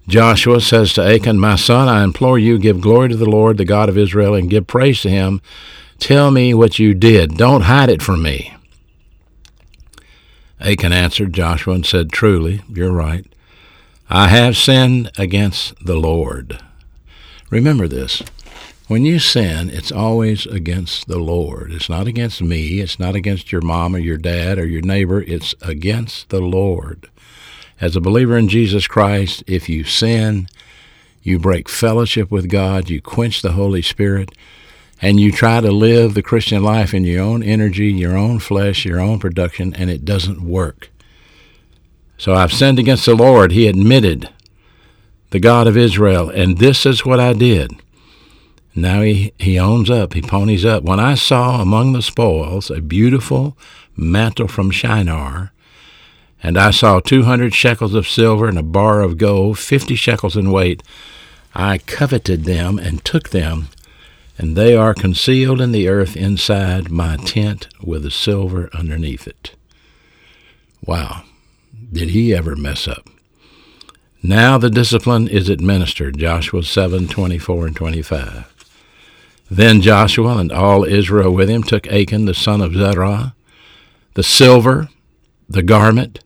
Joshua 0.08 0.60
says 0.60 0.92
to 0.94 1.02
Achan, 1.02 1.38
My 1.38 1.54
son, 1.54 1.88
I 1.88 2.02
implore 2.02 2.38
you, 2.38 2.58
give 2.58 2.80
glory 2.80 3.10
to 3.10 3.16
the 3.16 3.28
Lord, 3.28 3.58
the 3.58 3.64
God 3.64 3.88
of 3.88 3.98
Israel, 3.98 4.34
and 4.34 4.50
give 4.50 4.66
praise 4.66 5.02
to 5.02 5.10
him. 5.10 5.40
Tell 6.00 6.30
me 6.30 6.54
what 6.54 6.78
you 6.78 6.94
did. 6.94 7.36
Don't 7.36 7.62
hide 7.62 7.90
it 7.90 8.02
from 8.02 8.22
me. 8.22 8.54
Achan 10.58 10.92
answered 10.92 11.32
Joshua 11.32 11.74
and 11.74 11.86
said, 11.86 12.10
Truly, 12.10 12.62
you're 12.68 12.92
right. 12.92 13.24
I 14.08 14.28
have 14.28 14.56
sinned 14.56 15.10
against 15.16 15.74
the 15.84 15.96
Lord. 15.96 16.58
Remember 17.50 17.86
this. 17.86 18.22
When 18.88 19.04
you 19.04 19.20
sin, 19.20 19.70
it's 19.70 19.92
always 19.92 20.46
against 20.46 21.06
the 21.06 21.18
Lord. 21.18 21.70
It's 21.70 21.88
not 21.88 22.08
against 22.08 22.42
me. 22.42 22.80
It's 22.80 22.98
not 22.98 23.14
against 23.14 23.52
your 23.52 23.60
mom 23.60 23.94
or 23.94 23.98
your 23.98 24.16
dad 24.16 24.58
or 24.58 24.66
your 24.66 24.82
neighbor. 24.82 25.22
It's 25.22 25.54
against 25.62 26.30
the 26.30 26.40
Lord. 26.40 27.08
As 27.80 27.94
a 27.94 28.00
believer 28.00 28.36
in 28.36 28.48
Jesus 28.48 28.88
Christ, 28.88 29.44
if 29.46 29.68
you 29.68 29.84
sin, 29.84 30.48
you 31.22 31.38
break 31.38 31.68
fellowship 31.68 32.30
with 32.30 32.50
God, 32.50 32.90
you 32.90 33.00
quench 33.00 33.42
the 33.42 33.52
Holy 33.52 33.82
Spirit, 33.82 34.30
and 35.00 35.18
you 35.18 35.32
try 35.32 35.60
to 35.60 35.70
live 35.70 36.14
the 36.14 36.22
Christian 36.22 36.62
life 36.62 36.92
in 36.92 37.04
your 37.04 37.22
own 37.22 37.42
energy, 37.42 37.86
your 37.86 38.16
own 38.16 38.38
flesh, 38.38 38.84
your 38.84 39.00
own 39.00 39.18
production, 39.18 39.74
and 39.74 39.88
it 39.88 40.04
doesn't 40.04 40.42
work. 40.42 40.90
So 42.18 42.34
I've 42.34 42.52
sinned 42.52 42.78
against 42.78 43.06
the 43.06 43.14
Lord, 43.14 43.52
he 43.52 43.66
admitted, 43.66 44.28
the 45.30 45.40
God 45.40 45.66
of 45.66 45.76
Israel, 45.76 46.28
and 46.28 46.58
this 46.58 46.84
is 46.84 47.06
what 47.06 47.20
I 47.20 47.32
did. 47.32 47.72
Now 48.74 49.00
he, 49.00 49.32
he 49.38 49.58
owns 49.58 49.88
up, 49.90 50.12
he 50.12 50.22
ponies 50.22 50.64
up. 50.64 50.84
When 50.84 51.00
I 51.00 51.14
saw 51.14 51.62
among 51.62 51.92
the 51.92 52.02
spoils 52.02 52.70
a 52.70 52.80
beautiful 52.80 53.56
mantle 53.96 54.48
from 54.48 54.70
Shinar, 54.70 55.52
and 56.42 56.58
I 56.58 56.70
saw 56.70 57.00
two 57.00 57.24
hundred 57.24 57.54
shekels 57.54 57.94
of 57.94 58.08
silver 58.08 58.48
and 58.48 58.58
a 58.58 58.62
bar 58.62 59.02
of 59.02 59.18
gold, 59.18 59.58
fifty 59.58 59.94
shekels 59.94 60.36
in 60.36 60.50
weight, 60.50 60.82
I 61.54 61.78
coveted 61.78 62.44
them 62.44 62.78
and 62.78 63.04
took 63.04 63.30
them, 63.30 63.68
and 64.40 64.56
they 64.56 64.74
are 64.74 64.94
concealed 64.94 65.60
in 65.60 65.70
the 65.70 65.86
earth 65.86 66.16
inside 66.16 66.90
my 66.90 67.14
tent 67.16 67.68
with 67.82 68.02
the 68.02 68.10
silver 68.10 68.70
underneath 68.72 69.26
it. 69.26 69.54
Wow, 70.82 71.24
did 71.92 72.08
he 72.08 72.34
ever 72.34 72.56
mess 72.56 72.88
up? 72.88 73.06
Now 74.22 74.56
the 74.56 74.70
discipline 74.70 75.28
is 75.28 75.50
administered, 75.50 76.16
Joshua 76.16 76.62
7, 76.62 77.06
24 77.06 77.66
and 77.66 77.76
25. 77.76 78.54
Then 79.50 79.82
Joshua 79.82 80.38
and 80.38 80.50
all 80.50 80.84
Israel 80.84 81.34
with 81.34 81.50
him 81.50 81.62
took 81.62 81.86
Achan 81.88 82.24
the 82.24 82.32
son 82.32 82.62
of 82.62 82.72
Zerah, 82.72 83.34
the 84.14 84.22
silver, 84.22 84.88
the 85.50 85.62
garment, 85.62 86.20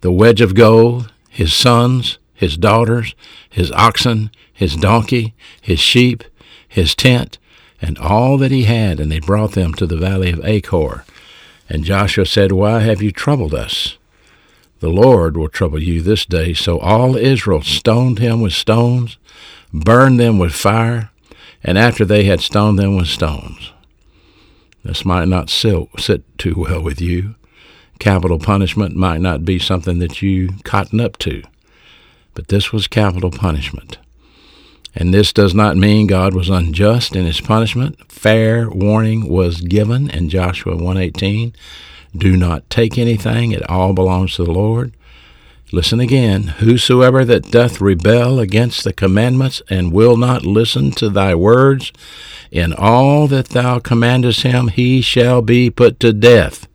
the 0.00 0.10
wedge 0.10 0.40
of 0.40 0.54
gold, 0.54 1.12
his 1.28 1.52
sons, 1.52 2.16
his 2.32 2.56
daughters, 2.56 3.14
his 3.50 3.70
oxen, 3.72 4.30
his 4.50 4.74
donkey, 4.74 5.34
his 5.60 5.80
sheep, 5.80 6.24
his 6.66 6.94
tent, 6.94 7.38
and 7.82 7.98
all 7.98 8.38
that 8.38 8.52
he 8.52 8.62
had, 8.62 9.00
and 9.00 9.10
they 9.10 9.18
brought 9.18 9.52
them 9.52 9.74
to 9.74 9.86
the 9.86 9.96
valley 9.96 10.30
of 10.30 10.44
Achor. 10.44 11.04
And 11.68 11.84
Joshua 11.84 12.24
said, 12.24 12.52
Why 12.52 12.78
have 12.78 13.02
you 13.02 13.10
troubled 13.10 13.52
us? 13.52 13.98
The 14.78 14.88
Lord 14.88 15.36
will 15.36 15.48
trouble 15.48 15.82
you 15.82 16.00
this 16.00 16.24
day. 16.24 16.54
So 16.54 16.78
all 16.78 17.16
Israel 17.16 17.62
stoned 17.62 18.20
him 18.20 18.40
with 18.40 18.52
stones, 18.52 19.18
burned 19.72 20.20
them 20.20 20.38
with 20.38 20.54
fire, 20.54 21.10
and 21.64 21.76
after 21.76 22.04
they 22.04 22.24
had 22.24 22.40
stoned 22.40 22.78
them 22.78 22.96
with 22.96 23.08
stones. 23.08 23.72
This 24.84 25.04
might 25.04 25.28
not 25.28 25.50
sit 25.50 26.38
too 26.38 26.54
well 26.56 26.82
with 26.82 27.00
you. 27.00 27.34
Capital 27.98 28.38
punishment 28.38 28.96
might 28.96 29.20
not 29.20 29.44
be 29.44 29.58
something 29.58 29.98
that 30.00 30.22
you 30.22 30.50
cotton 30.64 31.00
up 31.00 31.18
to, 31.18 31.42
but 32.34 32.48
this 32.48 32.72
was 32.72 32.88
capital 32.88 33.30
punishment. 33.30 33.98
And 34.94 35.12
this 35.12 35.32
does 35.32 35.54
not 35.54 35.76
mean 35.76 36.06
God 36.06 36.34
was 36.34 36.50
unjust 36.50 37.16
in 37.16 37.24
his 37.24 37.40
punishment. 37.40 37.98
Fair 38.10 38.68
warning 38.68 39.28
was 39.28 39.60
given 39.60 40.10
in 40.10 40.28
Joshua 40.28 40.76
1:18. 40.76 41.54
Do 42.16 42.36
not 42.36 42.68
take 42.68 42.98
anything, 42.98 43.52
it 43.52 43.68
all 43.70 43.94
belongs 43.94 44.34
to 44.36 44.44
the 44.44 44.52
Lord. 44.52 44.92
Listen 45.74 46.00
again. 46.00 46.48
Whosoever 46.58 47.24
that 47.24 47.50
doth 47.50 47.80
rebel 47.80 48.38
against 48.38 48.84
the 48.84 48.92
commandments 48.92 49.62
and 49.70 49.90
will 49.90 50.18
not 50.18 50.44
listen 50.44 50.90
to 50.92 51.08
thy 51.08 51.34
words, 51.34 51.90
in 52.50 52.74
all 52.74 53.26
that 53.28 53.48
thou 53.48 53.78
commandest 53.78 54.42
him, 54.42 54.68
he 54.68 55.00
shall 55.00 55.40
be 55.40 55.70
put 55.70 55.98
to 56.00 56.12
death. 56.12 56.68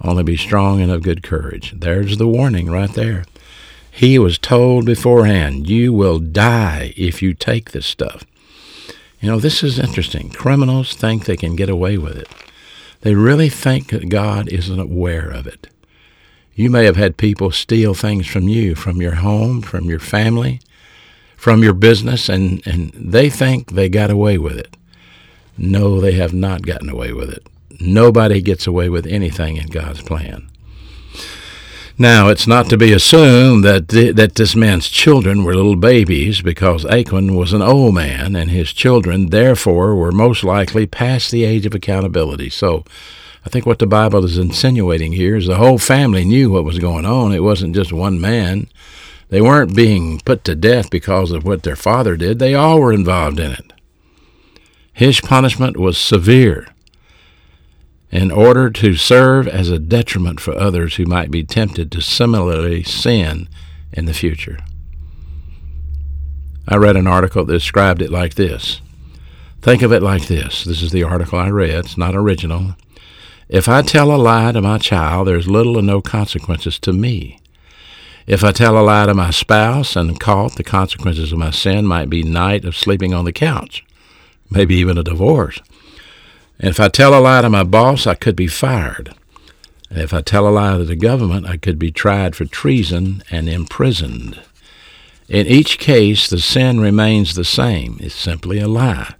Only 0.00 0.22
be 0.22 0.38
strong 0.38 0.80
and 0.80 0.90
of 0.90 1.02
good 1.02 1.22
courage. 1.22 1.74
There's 1.76 2.16
the 2.16 2.26
warning 2.26 2.70
right 2.70 2.92
there. 2.94 3.24
He 3.94 4.18
was 4.18 4.38
told 4.38 4.86
beforehand, 4.86 5.68
you 5.68 5.92
will 5.92 6.18
die 6.18 6.94
if 6.96 7.20
you 7.20 7.34
take 7.34 7.70
this 7.70 7.86
stuff. 7.86 8.24
You 9.20 9.28
know, 9.28 9.38
this 9.38 9.62
is 9.62 9.78
interesting. 9.78 10.30
Criminals 10.30 10.94
think 10.94 11.26
they 11.26 11.36
can 11.36 11.56
get 11.56 11.68
away 11.68 11.98
with 11.98 12.16
it. 12.16 12.28
They 13.02 13.14
really 13.14 13.50
think 13.50 13.90
that 13.90 14.08
God 14.08 14.48
isn't 14.48 14.80
aware 14.80 15.28
of 15.28 15.46
it. 15.46 15.68
You 16.54 16.70
may 16.70 16.86
have 16.86 16.96
had 16.96 17.18
people 17.18 17.50
steal 17.50 17.92
things 17.92 18.26
from 18.26 18.48
you, 18.48 18.74
from 18.74 19.02
your 19.02 19.16
home, 19.16 19.60
from 19.60 19.84
your 19.90 20.00
family, 20.00 20.60
from 21.36 21.62
your 21.62 21.74
business, 21.74 22.30
and, 22.30 22.66
and 22.66 22.92
they 22.94 23.28
think 23.28 23.72
they 23.72 23.90
got 23.90 24.10
away 24.10 24.38
with 24.38 24.56
it. 24.56 24.74
No, 25.58 26.00
they 26.00 26.12
have 26.12 26.32
not 26.32 26.62
gotten 26.62 26.88
away 26.88 27.12
with 27.12 27.28
it. 27.28 27.46
Nobody 27.78 28.40
gets 28.40 28.66
away 28.66 28.88
with 28.88 29.06
anything 29.06 29.58
in 29.58 29.66
God's 29.66 30.00
plan. 30.00 30.48
Now, 32.02 32.30
it's 32.30 32.48
not 32.48 32.68
to 32.70 32.76
be 32.76 32.92
assumed 32.92 33.62
that 33.62 33.86
th- 33.86 34.16
that 34.16 34.34
this 34.34 34.56
man's 34.56 34.88
children 34.88 35.44
were 35.44 35.54
little 35.54 35.76
babies, 35.76 36.42
because 36.42 36.84
Achan 36.86 37.36
was 37.36 37.52
an 37.52 37.62
old 37.62 37.94
man, 37.94 38.34
and 38.34 38.50
his 38.50 38.72
children, 38.72 39.30
therefore, 39.30 39.94
were 39.94 40.10
most 40.10 40.42
likely 40.42 40.84
past 40.84 41.30
the 41.30 41.44
age 41.44 41.64
of 41.64 41.76
accountability. 41.76 42.50
So, 42.50 42.84
I 43.46 43.50
think 43.50 43.66
what 43.66 43.78
the 43.78 43.86
Bible 43.86 44.24
is 44.24 44.36
insinuating 44.36 45.12
here 45.12 45.36
is 45.36 45.46
the 45.46 45.58
whole 45.58 45.78
family 45.78 46.24
knew 46.24 46.50
what 46.50 46.64
was 46.64 46.80
going 46.80 47.06
on. 47.06 47.30
It 47.30 47.44
wasn't 47.44 47.76
just 47.76 47.92
one 47.92 48.20
man. 48.20 48.66
They 49.28 49.40
weren't 49.40 49.76
being 49.76 50.18
put 50.24 50.42
to 50.46 50.56
death 50.56 50.90
because 50.90 51.30
of 51.30 51.44
what 51.44 51.62
their 51.62 51.76
father 51.76 52.16
did. 52.16 52.40
They 52.40 52.56
all 52.56 52.80
were 52.80 52.92
involved 52.92 53.38
in 53.38 53.52
it. 53.52 53.72
His 54.92 55.20
punishment 55.20 55.76
was 55.76 55.96
severe 55.96 56.66
in 58.12 58.30
order 58.30 58.68
to 58.68 58.94
serve 58.94 59.48
as 59.48 59.70
a 59.70 59.78
detriment 59.78 60.38
for 60.38 60.54
others 60.54 60.96
who 60.96 61.06
might 61.06 61.30
be 61.30 61.42
tempted 61.42 61.90
to 61.90 62.02
similarly 62.02 62.82
sin 62.82 63.48
in 63.90 64.04
the 64.04 64.12
future. 64.12 64.58
I 66.68 66.76
read 66.76 66.94
an 66.96 67.06
article 67.06 67.44
that 67.44 67.52
described 67.52 68.02
it 68.02 68.10
like 68.10 68.34
this. 68.34 68.82
Think 69.62 69.80
of 69.80 69.92
it 69.92 70.02
like 70.02 70.26
this. 70.26 70.64
This 70.64 70.82
is 70.82 70.92
the 70.92 71.02
article 71.02 71.38
I 71.38 71.48
read. 71.48 71.70
It's 71.70 71.96
not 71.96 72.14
original. 72.14 72.76
If 73.48 73.68
I 73.68 73.80
tell 73.80 74.14
a 74.14 74.16
lie 74.16 74.52
to 74.52 74.60
my 74.60 74.78
child, 74.78 75.26
there's 75.26 75.48
little 75.48 75.78
or 75.78 75.82
no 75.82 76.02
consequences 76.02 76.78
to 76.80 76.92
me. 76.92 77.40
If 78.26 78.44
I 78.44 78.52
tell 78.52 78.78
a 78.78 78.82
lie 78.82 79.06
to 79.06 79.14
my 79.14 79.30
spouse 79.30 79.96
and 79.96 80.20
caught, 80.20 80.56
the 80.56 80.62
consequences 80.62 81.32
of 81.32 81.38
my 81.38 81.50
sin 81.50 81.86
might 81.86 82.10
be 82.10 82.22
night 82.22 82.64
of 82.64 82.76
sleeping 82.76 83.14
on 83.14 83.24
the 83.24 83.32
couch, 83.32 83.84
maybe 84.50 84.74
even 84.76 84.98
a 84.98 85.02
divorce. 85.02 85.60
And 86.58 86.70
if 86.70 86.78
I 86.78 86.88
tell 86.88 87.18
a 87.18 87.20
lie 87.20 87.42
to 87.42 87.50
my 87.50 87.64
boss, 87.64 88.06
I 88.06 88.14
could 88.14 88.36
be 88.36 88.46
fired. 88.46 89.14
And 89.90 90.00
if 90.00 90.14
I 90.14 90.22
tell 90.22 90.48
a 90.48 90.50
lie 90.50 90.78
to 90.78 90.84
the 90.84 90.96
government, 90.96 91.46
I 91.46 91.56
could 91.56 91.78
be 91.78 91.90
tried 91.90 92.34
for 92.34 92.44
treason 92.44 93.22
and 93.30 93.48
imprisoned. 93.48 94.40
In 95.28 95.46
each 95.46 95.78
case, 95.78 96.28
the 96.28 96.40
sin 96.40 96.80
remains 96.80 97.34
the 97.34 97.44
same. 97.44 97.98
It's 98.00 98.14
simply 98.14 98.58
a 98.58 98.68
lie. 98.68 99.14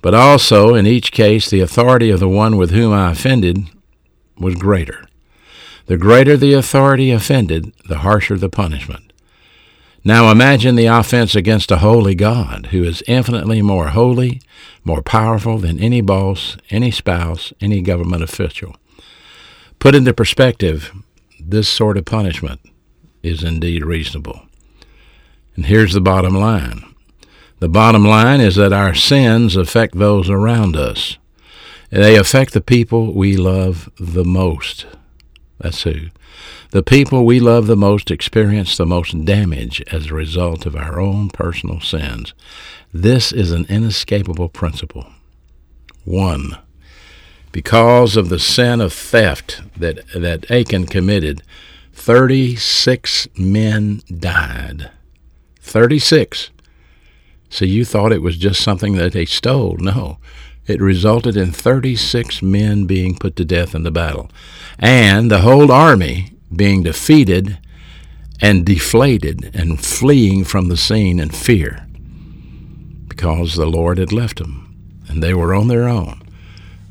But 0.00 0.14
also, 0.14 0.74
in 0.74 0.86
each 0.86 1.10
case, 1.12 1.50
the 1.50 1.60
authority 1.60 2.10
of 2.10 2.20
the 2.20 2.28
one 2.28 2.56
with 2.56 2.70
whom 2.70 2.92
I 2.92 3.10
offended 3.10 3.68
was 4.38 4.54
greater. 4.54 5.06
The 5.86 5.96
greater 5.96 6.36
the 6.36 6.52
authority 6.52 7.10
offended, 7.10 7.72
the 7.88 7.98
harsher 7.98 8.36
the 8.36 8.48
punishment. 8.48 9.07
Now 10.04 10.30
imagine 10.30 10.76
the 10.76 10.86
offense 10.86 11.34
against 11.34 11.70
a 11.70 11.78
holy 11.78 12.14
God 12.14 12.68
who 12.70 12.84
is 12.84 13.02
infinitely 13.06 13.62
more 13.62 13.88
holy, 13.88 14.40
more 14.84 15.02
powerful 15.02 15.58
than 15.58 15.80
any 15.80 16.00
boss, 16.00 16.56
any 16.70 16.90
spouse, 16.90 17.52
any 17.60 17.80
government 17.82 18.22
official. 18.22 18.76
Put 19.78 19.94
into 19.94 20.14
perspective, 20.14 20.92
this 21.40 21.68
sort 21.68 21.96
of 21.96 22.04
punishment 22.04 22.60
is 23.22 23.42
indeed 23.42 23.84
reasonable. 23.84 24.42
And 25.56 25.66
here's 25.66 25.92
the 25.92 26.00
bottom 26.00 26.34
line 26.34 26.84
the 27.58 27.68
bottom 27.68 28.04
line 28.04 28.40
is 28.40 28.54
that 28.54 28.72
our 28.72 28.94
sins 28.94 29.56
affect 29.56 29.98
those 29.98 30.30
around 30.30 30.76
us. 30.76 31.18
They 31.90 32.14
affect 32.14 32.52
the 32.52 32.60
people 32.60 33.12
we 33.12 33.36
love 33.36 33.90
the 33.98 34.24
most. 34.24 34.86
That's 35.58 35.82
who. 35.82 36.10
The 36.70 36.82
people 36.82 37.24
we 37.24 37.40
love 37.40 37.66
the 37.66 37.76
most 37.76 38.10
experience 38.10 38.76
the 38.76 38.84
most 38.84 39.24
damage 39.24 39.82
as 39.90 40.06
a 40.06 40.14
result 40.14 40.66
of 40.66 40.76
our 40.76 41.00
own 41.00 41.30
personal 41.30 41.80
sins. 41.80 42.34
This 42.92 43.32
is 43.32 43.52
an 43.52 43.64
inescapable 43.70 44.50
principle. 44.50 45.06
1. 46.04 46.58
Because 47.52 48.18
of 48.18 48.28
the 48.28 48.38
sin 48.38 48.82
of 48.82 48.92
theft 48.92 49.62
that, 49.78 50.06
that 50.14 50.50
Achan 50.50 50.86
committed, 50.86 51.42
36 51.94 53.28
men 53.38 54.02
died. 54.18 54.90
36. 55.60 56.50
So 57.48 57.64
you 57.64 57.86
thought 57.86 58.12
it 58.12 58.20
was 58.20 58.36
just 58.36 58.60
something 58.60 58.96
that 58.96 59.14
they 59.14 59.24
stole. 59.24 59.78
No. 59.78 60.18
It 60.66 60.82
resulted 60.82 61.34
in 61.34 61.50
36 61.50 62.42
men 62.42 62.84
being 62.84 63.16
put 63.16 63.36
to 63.36 63.44
death 63.46 63.74
in 63.74 63.84
the 63.84 63.90
battle, 63.90 64.30
and 64.78 65.30
the 65.30 65.40
whole 65.40 65.72
army 65.72 66.37
being 66.54 66.82
defeated 66.82 67.58
and 68.40 68.64
deflated 68.64 69.50
and 69.54 69.84
fleeing 69.84 70.44
from 70.44 70.68
the 70.68 70.76
scene 70.76 71.18
in 71.18 71.30
fear 71.30 71.86
because 73.08 73.56
the 73.56 73.66
Lord 73.66 73.98
had 73.98 74.12
left 74.12 74.38
them, 74.38 74.76
and 75.08 75.20
they 75.20 75.34
were 75.34 75.52
on 75.52 75.66
their 75.66 75.88
own. 75.88 76.22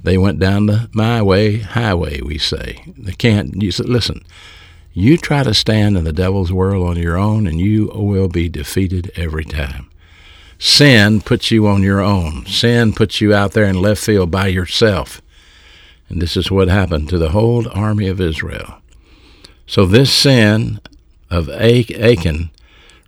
They 0.04 0.18
went 0.18 0.40
down 0.40 0.66
the 0.66 0.90
my 0.92 1.22
way 1.22 1.60
highway, 1.60 2.20
we 2.22 2.38
say. 2.38 2.84
They 2.98 3.14
can't. 3.14 3.62
You 3.62 3.72
listen. 3.80 4.26
You 4.94 5.18
try 5.18 5.44
to 5.44 5.54
stand 5.54 5.96
in 5.96 6.04
the 6.04 6.12
devil's 6.12 6.52
world 6.52 6.86
on 6.86 6.98
your 6.98 7.18
own, 7.18 7.48
and 7.48 7.62
you 7.62 7.92
will 7.94 8.28
be 8.28 8.50
defeated 8.50 9.12
every 9.16 9.46
time. 9.46 9.90
Sin 10.60 11.22
puts 11.22 11.52
you 11.52 11.68
on 11.68 11.84
your 11.84 12.02
own. 12.02 12.46
Sin 12.46 12.92
puts 12.94 13.22
you 13.22 13.34
out 13.34 13.54
there 13.54 13.66
in 13.66 13.82
left 13.82 14.04
field 14.04 14.32
by 14.32 14.48
yourself. 14.48 15.22
And 16.10 16.22
this 16.22 16.36
is 16.36 16.50
what 16.50 16.68
happened 16.68 17.10
to 17.10 17.18
the 17.18 17.30
whole 17.30 17.70
army 17.70 18.08
of 18.08 18.20
Israel. 18.20 18.82
So 19.68 19.86
this 19.86 20.12
sin 20.12 20.80
of 21.30 21.50
Achan 21.50 22.52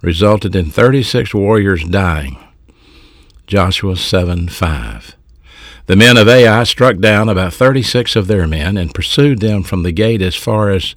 resulted 0.02 0.56
in 0.56 0.70
36 0.70 1.34
warriors 1.34 1.86
dying. 1.86 2.38
Joshua 3.48 3.96
7 3.96 4.50
5. 4.50 5.16
The 5.86 5.96
men 5.96 6.18
of 6.18 6.28
Ai 6.28 6.64
struck 6.66 7.00
down 7.00 7.30
about 7.30 7.54
36 7.54 8.16
of 8.16 8.28
their 8.28 8.46
men 8.46 8.78
and 8.78 8.94
pursued 8.94 9.40
them 9.40 9.64
from 9.64 9.84
the 9.84 9.94
gate 9.94 10.22
as 10.22 10.36
far 10.36 10.70
as 10.70 10.96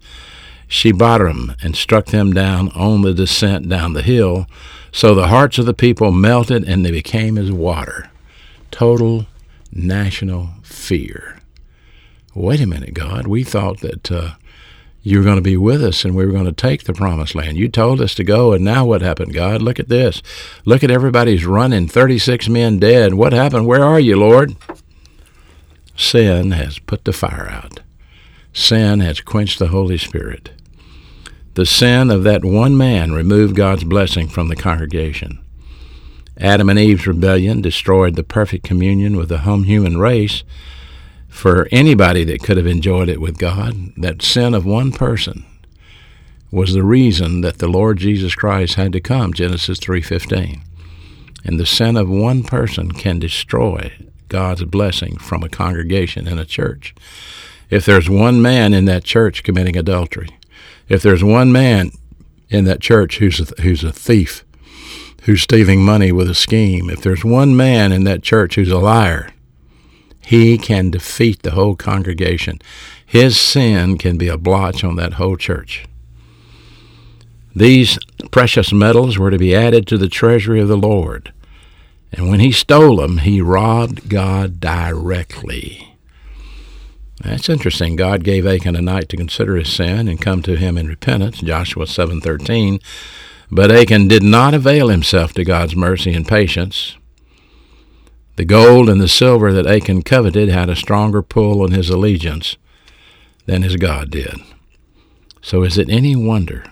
Shebarim 0.68 1.56
and 1.62 1.76
struck 1.76 2.06
them 2.06 2.32
down 2.32 2.68
on 2.70 3.02
the 3.02 3.14
descent 3.14 3.68
down 3.68 3.92
the 3.92 4.02
hill. 4.02 4.46
So 4.90 5.14
the 5.14 5.28
hearts 5.28 5.58
of 5.58 5.64
the 5.64 5.72
people 5.72 6.10
melted 6.12 6.64
and 6.64 6.84
they 6.84 6.90
became 6.90 7.38
as 7.38 7.52
water. 7.52 8.10
Total 8.70 9.26
national 9.72 10.50
fear. 10.62 11.40
Wait 12.34 12.60
a 12.60 12.66
minute, 12.66 12.94
God. 12.94 13.26
We 13.26 13.44
thought 13.44 13.80
that 13.80 14.10
uh, 14.10 14.32
you 15.02 15.18
were 15.18 15.24
going 15.24 15.36
to 15.36 15.42
be 15.42 15.56
with 15.56 15.82
us 15.82 16.04
and 16.04 16.14
we 16.14 16.24
were 16.24 16.32
going 16.32 16.44
to 16.44 16.52
take 16.52 16.84
the 16.84 16.92
promised 16.92 17.34
land. 17.34 17.56
You 17.56 17.68
told 17.68 18.00
us 18.00 18.14
to 18.14 18.24
go, 18.24 18.52
and 18.52 18.64
now 18.64 18.84
what 18.84 19.02
happened, 19.02 19.34
God? 19.34 19.60
Look 19.60 19.80
at 19.80 19.88
this. 19.88 20.22
Look 20.64 20.84
at 20.84 20.90
everybody's 20.90 21.44
running, 21.44 21.88
36 21.88 22.48
men 22.48 22.78
dead. 22.78 23.14
What 23.14 23.32
happened? 23.32 23.66
Where 23.66 23.84
are 23.84 24.00
you, 24.00 24.16
Lord? 24.16 24.54
Sin 25.96 26.52
has 26.52 26.78
put 26.78 27.04
the 27.04 27.12
fire 27.12 27.48
out. 27.48 27.80
Sin 28.52 29.00
has 29.00 29.20
quenched 29.20 29.58
the 29.58 29.68
Holy 29.68 29.98
Spirit. 29.98 30.50
The 31.54 31.66
sin 31.66 32.10
of 32.10 32.22
that 32.22 32.44
one 32.44 32.76
man 32.76 33.12
removed 33.12 33.56
God's 33.56 33.84
blessing 33.84 34.28
from 34.28 34.48
the 34.48 34.56
congregation. 34.56 35.38
Adam 36.38 36.70
and 36.70 36.78
Eve's 36.78 37.06
rebellion 37.06 37.60
destroyed 37.60 38.16
the 38.16 38.22
perfect 38.22 38.64
communion 38.64 39.16
with 39.16 39.28
the 39.28 39.38
home 39.38 39.64
human 39.64 39.98
race 39.98 40.44
for 41.32 41.66
anybody 41.72 42.24
that 42.24 42.42
could 42.42 42.58
have 42.58 42.66
enjoyed 42.66 43.08
it 43.08 43.20
with 43.20 43.38
God. 43.38 43.74
That 43.96 44.20
sin 44.20 44.52
of 44.52 44.66
one 44.66 44.92
person 44.92 45.46
was 46.50 46.74
the 46.74 46.84
reason 46.84 47.40
that 47.40 47.56
the 47.56 47.66
Lord 47.66 47.96
Jesus 47.96 48.34
Christ 48.34 48.74
had 48.74 48.92
to 48.92 49.00
come, 49.00 49.32
Genesis 49.32 49.80
3:15. 49.80 50.60
And 51.42 51.58
the 51.58 51.66
sin 51.66 51.96
of 51.96 52.08
one 52.08 52.44
person 52.44 52.92
can 52.92 53.18
destroy 53.18 53.92
God's 54.28 54.64
blessing 54.64 55.16
from 55.16 55.42
a 55.42 55.48
congregation 55.48 56.28
in 56.28 56.38
a 56.38 56.44
church. 56.44 56.94
If 57.70 57.86
there's 57.86 58.10
one 58.10 58.42
man 58.42 58.74
in 58.74 58.84
that 58.84 59.02
church 59.02 59.42
committing 59.42 59.76
adultery, 59.76 60.28
if 60.90 61.02
there's 61.02 61.24
one 61.24 61.50
man 61.50 61.92
in 62.50 62.66
that 62.66 62.80
church 62.80 63.18
who's 63.18 63.40
a, 63.40 63.62
who's 63.62 63.82
a 63.82 63.90
thief, 63.90 64.44
who's 65.22 65.42
stealing 65.42 65.82
money 65.82 66.12
with 66.12 66.28
a 66.28 66.34
scheme, 66.34 66.90
if 66.90 67.00
there's 67.00 67.24
one 67.24 67.56
man 67.56 67.90
in 67.90 68.04
that 68.04 68.22
church 68.22 68.54
who's 68.56 68.70
a 68.70 68.78
liar, 68.78 69.31
he 70.24 70.56
can 70.56 70.90
defeat 70.90 71.42
the 71.42 71.52
whole 71.52 71.76
congregation. 71.76 72.60
His 73.04 73.38
sin 73.38 73.98
can 73.98 74.16
be 74.16 74.28
a 74.28 74.38
blotch 74.38 74.84
on 74.84 74.96
that 74.96 75.14
whole 75.14 75.36
church. 75.36 75.84
These 77.54 77.98
precious 78.30 78.72
metals 78.72 79.18
were 79.18 79.30
to 79.30 79.38
be 79.38 79.54
added 79.54 79.86
to 79.88 79.98
the 79.98 80.08
treasury 80.08 80.60
of 80.60 80.68
the 80.68 80.76
Lord. 80.76 81.32
And 82.12 82.30
when 82.30 82.40
he 82.40 82.52
stole 82.52 82.96
them, 82.96 83.18
he 83.18 83.42
robbed 83.42 84.08
God 84.08 84.60
directly. 84.60 85.96
That's 87.22 87.48
interesting. 87.48 87.96
God 87.96 88.24
gave 88.24 88.46
Achan 88.46 88.74
a 88.74 88.82
night 88.82 89.08
to 89.10 89.16
consider 89.16 89.56
his 89.56 89.72
sin 89.72 90.08
and 90.08 90.20
come 90.20 90.42
to 90.42 90.56
him 90.56 90.76
in 90.76 90.88
repentance, 90.88 91.40
Joshua 91.40 91.86
7:13. 91.86 92.80
But 93.50 93.70
Achan 93.70 94.08
did 94.08 94.22
not 94.22 94.54
avail 94.54 94.88
himself 94.88 95.32
to 95.34 95.44
God's 95.44 95.76
mercy 95.76 96.12
and 96.14 96.26
patience. 96.26 96.96
The 98.36 98.44
gold 98.46 98.88
and 98.88 99.00
the 99.00 99.08
silver 99.08 99.52
that 99.52 99.66
Achan 99.66 100.02
coveted 100.02 100.48
had 100.48 100.70
a 100.70 100.76
stronger 100.76 101.22
pull 101.22 101.62
on 101.62 101.72
his 101.72 101.90
allegiance 101.90 102.56
than 103.46 103.62
his 103.62 103.76
God 103.76 104.10
did. 104.10 104.36
So 105.42 105.62
is 105.64 105.76
it 105.76 105.90
any 105.90 106.16
wonder 106.16 106.64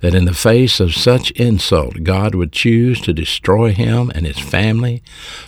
that 0.00 0.14
in 0.14 0.24
the 0.24 0.34
face 0.34 0.80
of 0.80 0.94
such 0.94 1.30
insult, 1.32 2.02
God 2.02 2.34
would 2.34 2.52
choose 2.52 3.00
to 3.02 3.12
destroy 3.12 3.72
him 3.72 4.10
and 4.14 4.26
his 4.26 4.38
family, 4.38 5.02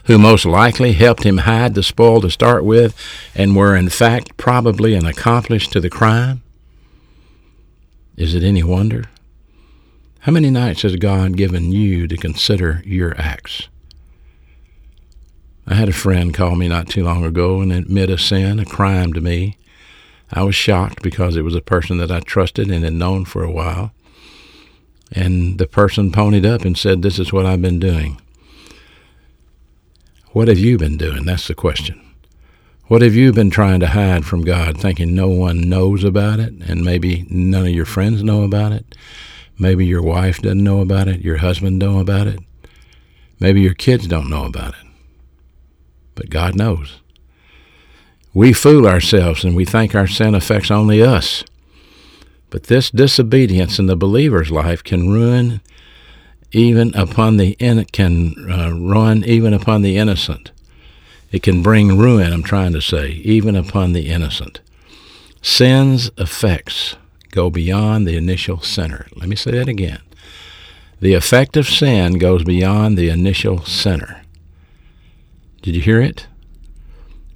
who 0.05 0.19
most 0.19 0.45
likely 0.45 0.93
helped 0.93 1.25
him 1.25 1.39
hide 1.39 1.75
the 1.75 1.83
spoil 1.83 2.21
to 2.21 2.31
start 2.31 2.65
with 2.65 2.95
and 3.35 3.57
were 3.57 3.75
in 3.75 3.89
fact 3.89 4.37
probably 4.37 4.95
an 4.95 5.07
accomplice 5.07 5.67
to 5.69 5.81
the 5.81 5.91
crime? 5.91 6.43
Is 8.17 8.35
it 8.35 8.43
any 8.43 8.63
wonder? 8.63 9.07
How 10.21 10.33
many 10.33 10.51
nights 10.51 10.83
has 10.83 10.97
God 10.97 11.37
given 11.37 11.73
you 11.73 12.07
to 12.07 12.17
consider 12.17 12.83
your 12.85 13.19
acts? 13.19 13.69
I 15.67 15.75
had 15.75 15.89
a 15.89 15.93
friend 15.93 16.35
call 16.35 16.57
me 16.57 16.69
not 16.69 16.89
too 16.89 17.05
long 17.05 17.25
ago 17.25 17.61
and 17.61 17.73
admit 17.73 18.11
a 18.11 18.19
sin, 18.19 18.59
a 18.59 18.65
crime 18.65 19.13
to 19.13 19.21
me. 19.21 19.57
I 20.33 20.43
was 20.43 20.55
shocked 20.55 21.03
because 21.03 21.37
it 21.37 21.43
was 21.43 21.55
a 21.55 21.61
person 21.61 21.99
that 21.99 22.11
I 22.11 22.21
trusted 22.21 22.71
and 22.71 22.85
had 22.85 22.95
known 22.95 23.25
for 23.25 23.45
a 23.45 23.51
while. 23.51 23.93
And 25.13 25.59
the 25.59 25.67
person 25.67 26.11
ponied 26.11 26.47
up 26.47 26.63
and 26.63 26.77
said, 26.77 27.03
This 27.03 27.19
is 27.19 27.33
what 27.33 27.47
I've 27.47 27.63
been 27.63 27.79
doing. 27.79 28.21
What 30.33 30.49
have 30.49 30.59
you 30.59 30.79
been 30.79 30.97
doing? 30.97 31.27
That's 31.27 31.47
the 31.47 31.55
question. 31.55 32.01
What 32.87 33.03
have 33.03 33.15
you 33.15 33.33
been 33.33 33.51
trying 33.51 33.81
to 33.81 33.89
hide 33.89 34.25
from 34.25 34.43
God, 34.43 34.79
thinking 34.79 35.15
no 35.15 35.29
one 35.29 35.69
knows 35.69 36.03
about 36.03 36.41
it, 36.41 36.55
and 36.67 36.85
maybe 36.85 37.27
none 37.31 37.67
of 37.67 37.73
your 37.73 37.85
friends 37.85 38.23
know 38.23 38.43
about 38.43 38.73
it? 38.73 38.97
Maybe 39.59 39.87
your 39.87 40.03
wife 40.03 40.41
doesn't 40.41 40.65
know 40.65 40.81
about 40.81 41.09
it, 41.09 41.21
your 41.21 41.37
husband 41.37 41.81
don't 41.81 41.95
know 41.95 42.01
about 42.01 42.27
it, 42.27 42.41
maybe 43.39 43.61
your 43.61 43.75
kids 43.75 44.07
don't 44.07 44.29
know 44.29 44.45
about 44.45 44.75
it. 44.75 44.82
But 46.15 46.31
God 46.31 46.55
knows. 46.55 47.01
We 48.35 48.53
fool 48.53 48.87
ourselves 48.87 49.45
and 49.45 49.55
we 49.55 49.65
think 49.65 49.95
our 49.95 50.07
sin 50.07 50.35
affects 50.35 50.71
only 50.71 51.03
us. 51.03 51.45
But 52.51 52.65
this 52.65 52.91
disobedience 52.91 53.79
in 53.79 53.87
the 53.87 53.97
believer's 53.97 54.51
life 54.51 54.85
can 54.85 55.11
ruin 55.11 55.61
even 56.53 56.95
upon 56.95 57.39
the 57.39 57.53
in, 57.53 57.85
can 57.87 58.35
uh, 58.51 58.73
run 58.73 59.25
even 59.25 59.55
upon 59.55 59.83
the 59.83 59.97
innocent. 59.97 60.51
It 61.31 61.43
can 61.43 61.63
bring 61.63 61.97
ruin, 61.97 62.33
I'm 62.33 62.43
trying 62.43 62.73
to 62.75 62.83
say, 62.83 63.13
even 63.25 63.57
upon 63.57 63.93
the 63.93 64.09
innocent. 64.09 64.61
Sin's 65.41 66.11
effects 66.19 66.97
go 67.31 67.49
beyond 67.49 68.07
the 68.07 68.17
initial 68.17 68.61
sinner. 68.61 69.07
Let 69.17 69.29
me 69.29 69.37
say 69.37 69.53
that 69.53 69.69
again. 69.69 70.01
The 71.01 71.15
effect 71.15 71.57
of 71.57 71.67
sin 71.67 72.19
goes 72.19 72.45
beyond 72.45 72.97
the 72.97 73.09
initial 73.09 73.65
sinner. 73.65 74.22
Did 75.63 75.75
you 75.75 75.81
hear 75.81 76.01
it? 76.01 76.27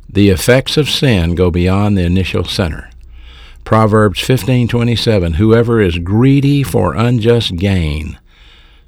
The 0.08 0.30
effects 0.30 0.76
of 0.76 0.90
sin 0.90 1.34
go 1.34 1.50
beyond 1.50 1.96
the 1.96 2.02
initial 2.02 2.44
sinner. 2.44 2.90
Proverbs 3.64 4.20
15:27 4.20 5.34
Whoever 5.36 5.80
is 5.80 5.98
greedy 5.98 6.62
for 6.62 6.94
unjust 6.94 7.56
gain 7.56 8.18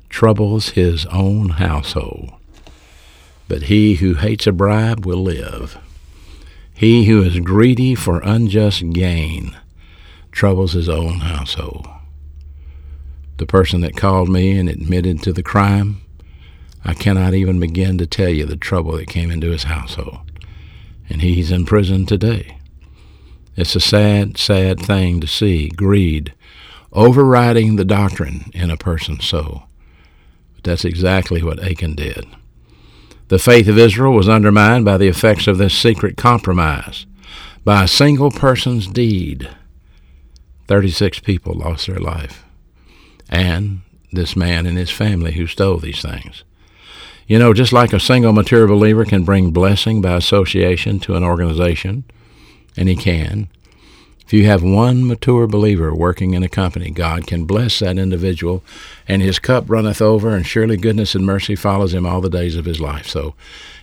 troubles 0.09 0.70
his 0.70 1.05
own 1.07 1.51
household 1.51 2.33
but 3.46 3.64
he 3.64 3.94
who 3.94 4.14
hates 4.14 4.46
a 4.46 4.53
bribe 4.53 5.05
will 5.05 5.22
live 5.22 5.79
he 6.74 7.07
who 7.07 7.22
is 7.22 7.40
greedy 7.40 7.94
for 7.94 8.20
unjust 8.20 8.90
gain 8.90 9.57
troubles 10.33 10.72
his 10.72 10.88
own 10.88 11.20
household 11.20 11.87
the 13.38 13.46
person 13.46 13.81
that 13.81 13.96
called 13.96 14.29
me 14.29 14.57
and 14.59 14.68
admitted 14.68 15.22
to 15.22 15.33
the 15.33 15.42
crime 15.42 16.01
I 16.88 16.94
cannot 16.94 17.35
even 17.35 17.61
begin 17.61 17.98
to 17.98 18.07
tell 18.07 18.31
you 18.31 18.46
the 18.46 18.57
trouble 18.57 18.96
that 18.96 19.09
came 19.09 19.31
into 19.31 19.51
his 19.51 19.64
household 19.64 20.20
and 21.09 21.22
he's 21.22 21.51
in 21.51 21.64
prison 21.66 22.07
today 22.07 22.59
it's 23.59 23.74
a 23.74 23.81
sad, 23.81 24.38
sad 24.38 24.79
thing 24.79 25.20
to 25.20 25.27
see 25.27 25.68
greed 25.68 26.33
overriding 26.92 27.74
the 27.74 27.85
doctrine 27.85 28.53
in 28.55 28.70
a 28.70 28.77
person's 28.77 29.27
soul. 29.27 29.64
But 30.55 30.62
that's 30.62 30.85
exactly 30.85 31.42
what 31.42 31.61
Achan 31.61 31.96
did. 31.96 32.24
The 33.27 33.40
faith 33.40 33.66
of 33.66 33.77
Israel 33.77 34.14
was 34.14 34.29
undermined 34.29 34.85
by 34.85 34.96
the 34.96 35.09
effects 35.09 35.48
of 35.48 35.59
this 35.59 35.77
secret 35.77 36.16
compromise. 36.16 37.05
By 37.64 37.83
a 37.83 37.88
single 37.88 38.31
person's 38.31 38.87
deed, 38.87 39.51
36 40.68 41.18
people 41.18 41.55
lost 41.55 41.88
their 41.88 41.98
life. 41.98 42.44
And 43.29 43.81
this 44.12 44.37
man 44.37 44.66
and 44.66 44.79
his 44.79 44.90
family 44.90 45.33
who 45.33 45.48
stole 45.48 45.79
these 45.79 46.01
things. 46.01 46.44
You 47.29 47.38
know, 47.38 47.53
just 47.53 47.75
like 47.75 47.93
a 47.93 48.01
single 48.01 48.33
material 48.33 48.69
believer 48.69 49.05
can 49.05 49.23
bring 49.23 49.51
blessing 49.51 50.01
by 50.01 50.17
association 50.17 50.99
to 51.01 51.14
an 51.14 51.23
organization, 51.23 52.05
and 52.75 52.88
he 52.88 52.97
can. 52.97 53.49
If 54.25 54.33
you 54.33 54.47
have 54.47 54.62
one 54.62 55.07
mature 55.07 55.47
believer 55.47 55.95
working 55.95 56.33
in 56.33 56.43
a 56.43 56.49
company, 56.49 56.91
God 56.91 57.27
can 57.27 57.45
bless 57.45 57.81
that 57.81 57.99
individual, 57.99 58.64
and 59.07 59.21
his 59.21 59.38
cup 59.38 59.69
runneth 59.69 60.01
over, 60.01 60.35
and 60.35 60.47
surely 60.47 60.79
goodness 60.79 61.14
and 61.14 61.27
mercy 61.27 61.55
follows 61.55 61.93
him 61.93 62.07
all 62.07 62.23
the 62.23 62.31
days 62.31 62.57
of 62.57 62.64
his 62.64 62.81
life. 62.81 63.07
So 63.07 63.35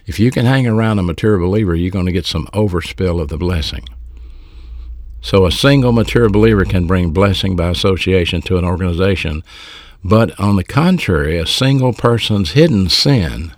if 0.08 0.20
you 0.20 0.32
can 0.32 0.48
hang 0.48 0.66
around 0.66 0.98
a 0.98 1.04
mature 1.04 1.38
believer, 1.38 1.76
you're 1.76 1.92
going 1.92 2.08
to 2.08 2.12
get 2.12 2.26
some 2.26 2.48
overspill 2.48 3.22
of 3.22 3.30
the 3.30 3.38
blessing. 3.38 3.86
So 5.22 5.46
a 5.46 5.52
single 5.52 5.92
mature 5.92 6.30
believer 6.30 6.66
can 6.66 6.88
bring 6.88 7.12
blessing 7.12 7.56
by 7.56 7.70
association 7.70 8.42
to 8.44 8.58
an 8.58 8.66
organization, 8.66 9.44
but 10.08 10.40
on 10.40 10.56
the 10.56 10.64
contrary, 10.64 11.36
a 11.36 11.48
single 11.48 11.92
person's 11.92 12.52
hidden 12.52 12.90
sin 12.90 13.56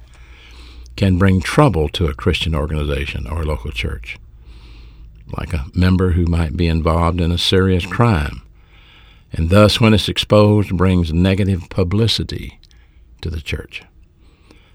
can 0.95 1.17
bring 1.17 1.41
trouble 1.41 1.89
to 1.89 2.07
a 2.07 2.13
Christian 2.13 2.55
organization 2.55 3.27
or 3.27 3.43
local 3.43 3.69
church 3.71 4.17
like 5.37 5.51
a 5.51 5.65
member 5.73 6.11
who 6.11 6.25
might 6.25 6.55
be 6.55 6.67
involved 6.67 7.19
in 7.19 7.33
a 7.33 7.37
serious 7.37 7.85
crime, 7.85 8.43
and 9.33 9.49
thus, 9.49 9.81
when 9.81 9.93
it's 9.93 10.07
exposed, 10.07 10.77
brings 10.77 11.11
negative 11.11 11.69
publicity 11.69 12.61
to 13.19 13.29
the 13.29 13.41
church. 13.41 13.83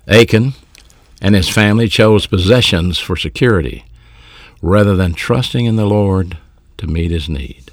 Achan 0.06 0.52
and 1.22 1.34
his 1.34 1.48
family 1.48 1.88
chose 1.88 2.26
possessions 2.26 2.98
for 2.98 3.16
security 3.16 3.86
rather 4.60 4.94
than 4.94 5.14
trusting 5.14 5.64
in 5.64 5.76
the 5.76 5.86
Lord 5.86 6.36
to 6.76 6.86
meet 6.86 7.10
his 7.10 7.30
need. 7.30 7.70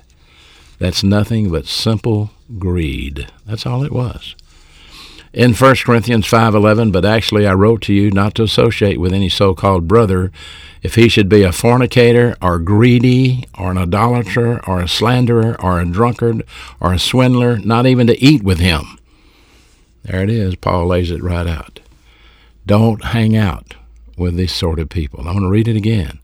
That's 0.77 1.03
nothing 1.03 1.51
but 1.51 1.65
simple 1.65 2.31
greed. 2.57 3.27
That's 3.45 3.65
all 3.65 3.83
it 3.83 3.91
was 3.91 4.35
in 5.33 5.53
1 5.53 5.75
Corinthians 5.85 6.25
5:11, 6.25 6.91
but 6.91 7.05
actually 7.05 7.45
I 7.45 7.53
wrote 7.53 7.81
to 7.83 7.93
you 7.93 8.09
not 8.11 8.35
to 8.35 8.43
associate 8.43 8.99
with 8.99 9.13
any 9.13 9.29
so-called 9.29 9.87
brother 9.87 10.31
if 10.81 10.95
he 10.95 11.09
should 11.09 11.29
be 11.29 11.43
a 11.43 11.51
fornicator 11.51 12.35
or 12.41 12.57
greedy 12.57 13.45
or 13.57 13.71
an 13.71 13.77
idolater 13.77 14.59
or 14.67 14.79
a 14.79 14.87
slanderer 14.87 15.55
or 15.61 15.79
a 15.79 15.85
drunkard 15.85 16.43
or 16.79 16.93
a 16.93 16.99
swindler, 16.99 17.57
not 17.59 17.85
even 17.85 18.07
to 18.07 18.23
eat 18.23 18.43
with 18.43 18.59
him. 18.59 18.97
There 20.03 20.23
it 20.23 20.29
is. 20.29 20.55
Paul 20.55 20.87
lays 20.87 21.11
it 21.11 21.21
right 21.21 21.47
out. 21.47 21.79
Don't 22.65 23.03
hang 23.03 23.35
out 23.35 23.75
with 24.17 24.35
these 24.35 24.53
sort 24.53 24.79
of 24.79 24.89
people. 24.89 25.19
I'm 25.19 25.33
going 25.33 25.41
to 25.41 25.49
read 25.49 25.67
it 25.67 25.75
again. 25.75 26.19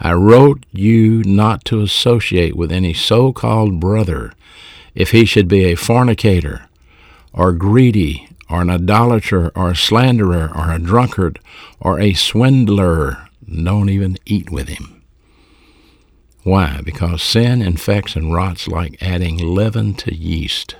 I 0.00 0.14
wrote 0.14 0.64
you 0.72 1.22
not 1.24 1.64
to 1.66 1.82
associate 1.82 2.56
with 2.56 2.72
any 2.72 2.94
so-called 2.94 3.78
brother 3.78 4.32
if 4.94 5.10
he 5.10 5.24
should 5.24 5.48
be 5.48 5.64
a 5.64 5.76
fornicator 5.76 6.68
or 7.32 7.52
greedy 7.52 8.28
or 8.48 8.62
an 8.62 8.70
idolater 8.70 9.50
or 9.56 9.70
a 9.70 9.76
slanderer 9.76 10.50
or 10.54 10.70
a 10.70 10.78
drunkard 10.78 11.38
or 11.80 11.98
a 11.98 12.12
swindler. 12.12 13.28
Don't 13.48 13.88
even 13.88 14.18
eat 14.26 14.50
with 14.50 14.68
him. 14.68 15.02
Why? 16.42 16.80
Because 16.84 17.22
sin 17.22 17.62
infects 17.62 18.16
and 18.16 18.34
rots 18.34 18.68
like 18.68 19.02
adding 19.02 19.38
leaven 19.38 19.94
to 19.94 20.14
yeast. 20.14 20.76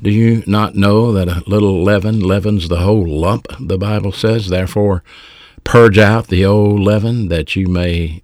Do 0.00 0.10
you 0.10 0.42
not 0.46 0.74
know 0.74 1.12
that 1.12 1.28
a 1.28 1.42
little 1.46 1.82
leaven 1.82 2.20
leavens 2.20 2.68
the 2.68 2.80
whole 2.80 3.06
lump, 3.06 3.46
the 3.60 3.78
Bible 3.78 4.12
says? 4.12 4.48
Therefore, 4.48 5.02
purge 5.62 5.98
out 5.98 6.28
the 6.28 6.44
old 6.44 6.80
leaven 6.80 7.28
that 7.28 7.54
you 7.54 7.68
may 7.68 8.22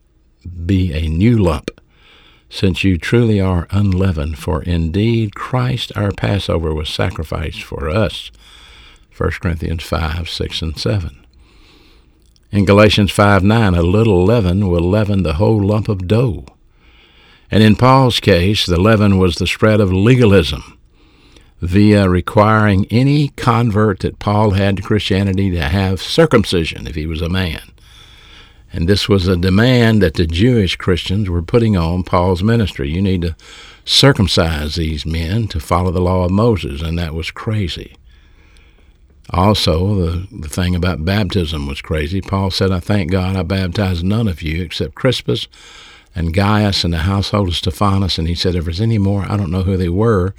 be 0.67 0.93
a 0.93 1.09
new 1.09 1.37
lump 1.37 1.80
since 2.51 2.85
you 2.85 2.99
truly 2.99 3.41
are 3.41 3.69
unleavened, 3.71 4.39
for 4.39 4.63
indeed 4.65 5.35
Christ 5.35 5.93
our 5.97 6.11
Passover 6.11 6.75
was 6.75 6.91
sacrificed 6.91 7.63
for 7.63 7.89
us. 7.89 8.31
1 9.17 9.31
Corinthians 9.41 9.85
5, 9.85 10.29
6, 10.29 10.63
and 10.63 10.79
7. 10.79 11.27
In 12.51 12.65
Galatians 12.65 13.13
5, 13.13 13.45
9, 13.45 13.75
a 13.75 13.83
little 13.83 14.25
leaven 14.25 14.69
will 14.69 14.83
leaven 14.83 15.23
the 15.23 15.35
whole 15.35 15.65
lump 15.65 15.89
of 15.89 16.09
dough. 16.09 16.45
And 17.51 17.63
in 17.63 17.77
Paul's 17.77 18.19
case, 18.19 18.67
the 18.67 18.81
leaven 18.81 19.19
was 19.19 19.37
the 19.37 19.47
spread 19.47 19.81
of 19.81 19.93
legalism 19.93 20.77
via 21.61 22.09
requiring 22.09 22.87
any 22.91 23.29
convert 23.29 24.01
that 24.01 24.19
Paul 24.19 24.53
had 24.53 24.79
to 24.79 24.83
Christianity 24.83 25.51
to 25.51 25.61
have 25.61 26.01
circumcision 26.01 26.87
if 26.87 26.95
he 26.95 27.07
was 27.07 27.21
a 27.21 27.29
man. 27.29 27.73
And 28.73 28.89
this 28.89 29.09
was 29.09 29.27
a 29.27 29.37
demand 29.37 30.01
that 30.03 30.15
the 30.15 30.27
Jewish 30.27 30.77
Christians 30.77 31.29
were 31.29 31.43
putting 31.43 31.77
on 31.77 32.05
Paul's 32.05 32.43
ministry. 32.43 32.91
You 32.91 33.03
need 33.03 33.23
to 33.23 33.37
circumcise 33.85 34.77
these 34.77 35.05
men 35.05 35.49
to 35.49 35.59
follow 35.59 35.91
the 35.91 36.01
law 36.01 36.25
of 36.25 36.31
Moses, 36.31 36.81
and 36.81 36.99
that 36.99 37.15
was 37.15 37.31
crazy. 37.33 37.97
Also, 39.31 39.95
the, 39.95 40.27
the 40.31 40.49
thing 40.49 40.75
about 40.75 41.05
baptism 41.05 41.67
was 41.67 41.81
crazy. 41.81 42.21
Paul 42.21 42.51
said, 42.51 42.71
I 42.71 42.81
thank 42.81 43.11
God 43.11 43.37
I 43.37 43.43
baptized 43.43 44.05
none 44.05 44.29
of 44.29 44.43
you 44.43 44.63
except 44.63 44.95
Crispus 44.95 45.49
and 46.15 46.35
Gaius 46.35 46.85
and 46.85 46.93
the 46.93 46.99
household 46.99 47.49
of 47.49 47.57
Stephanas. 47.57 48.19
And 48.19 48.27
he 48.27 48.35
said, 48.35 48.57
if 48.57 48.65
there's 48.65 48.81
any 48.81 48.99
more, 48.99 49.25
I 49.29 49.37
don't 49.37 49.53
know 49.53 49.63
who 49.63 49.77
they 49.77 49.89
were. 49.89 50.35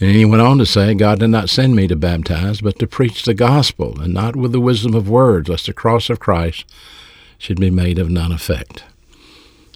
And 0.00 0.10
he 0.10 0.24
went 0.24 0.42
on 0.42 0.58
to 0.58 0.66
say, 0.66 0.94
God 0.94 1.20
did 1.20 1.28
not 1.28 1.50
send 1.50 1.76
me 1.76 1.86
to 1.86 1.96
baptize, 1.96 2.60
but 2.60 2.78
to 2.78 2.86
preach 2.86 3.24
the 3.24 3.34
gospel, 3.34 4.00
and 4.00 4.12
not 4.12 4.36
with 4.36 4.52
the 4.52 4.60
wisdom 4.60 4.94
of 4.94 5.08
words, 5.08 5.48
lest 5.48 5.66
the 5.66 5.72
cross 5.72 6.10
of 6.10 6.18
Christ 6.18 6.64
should 7.38 7.60
be 7.60 7.70
made 7.70 7.98
of 7.98 8.10
none 8.10 8.32
effect. 8.32 8.84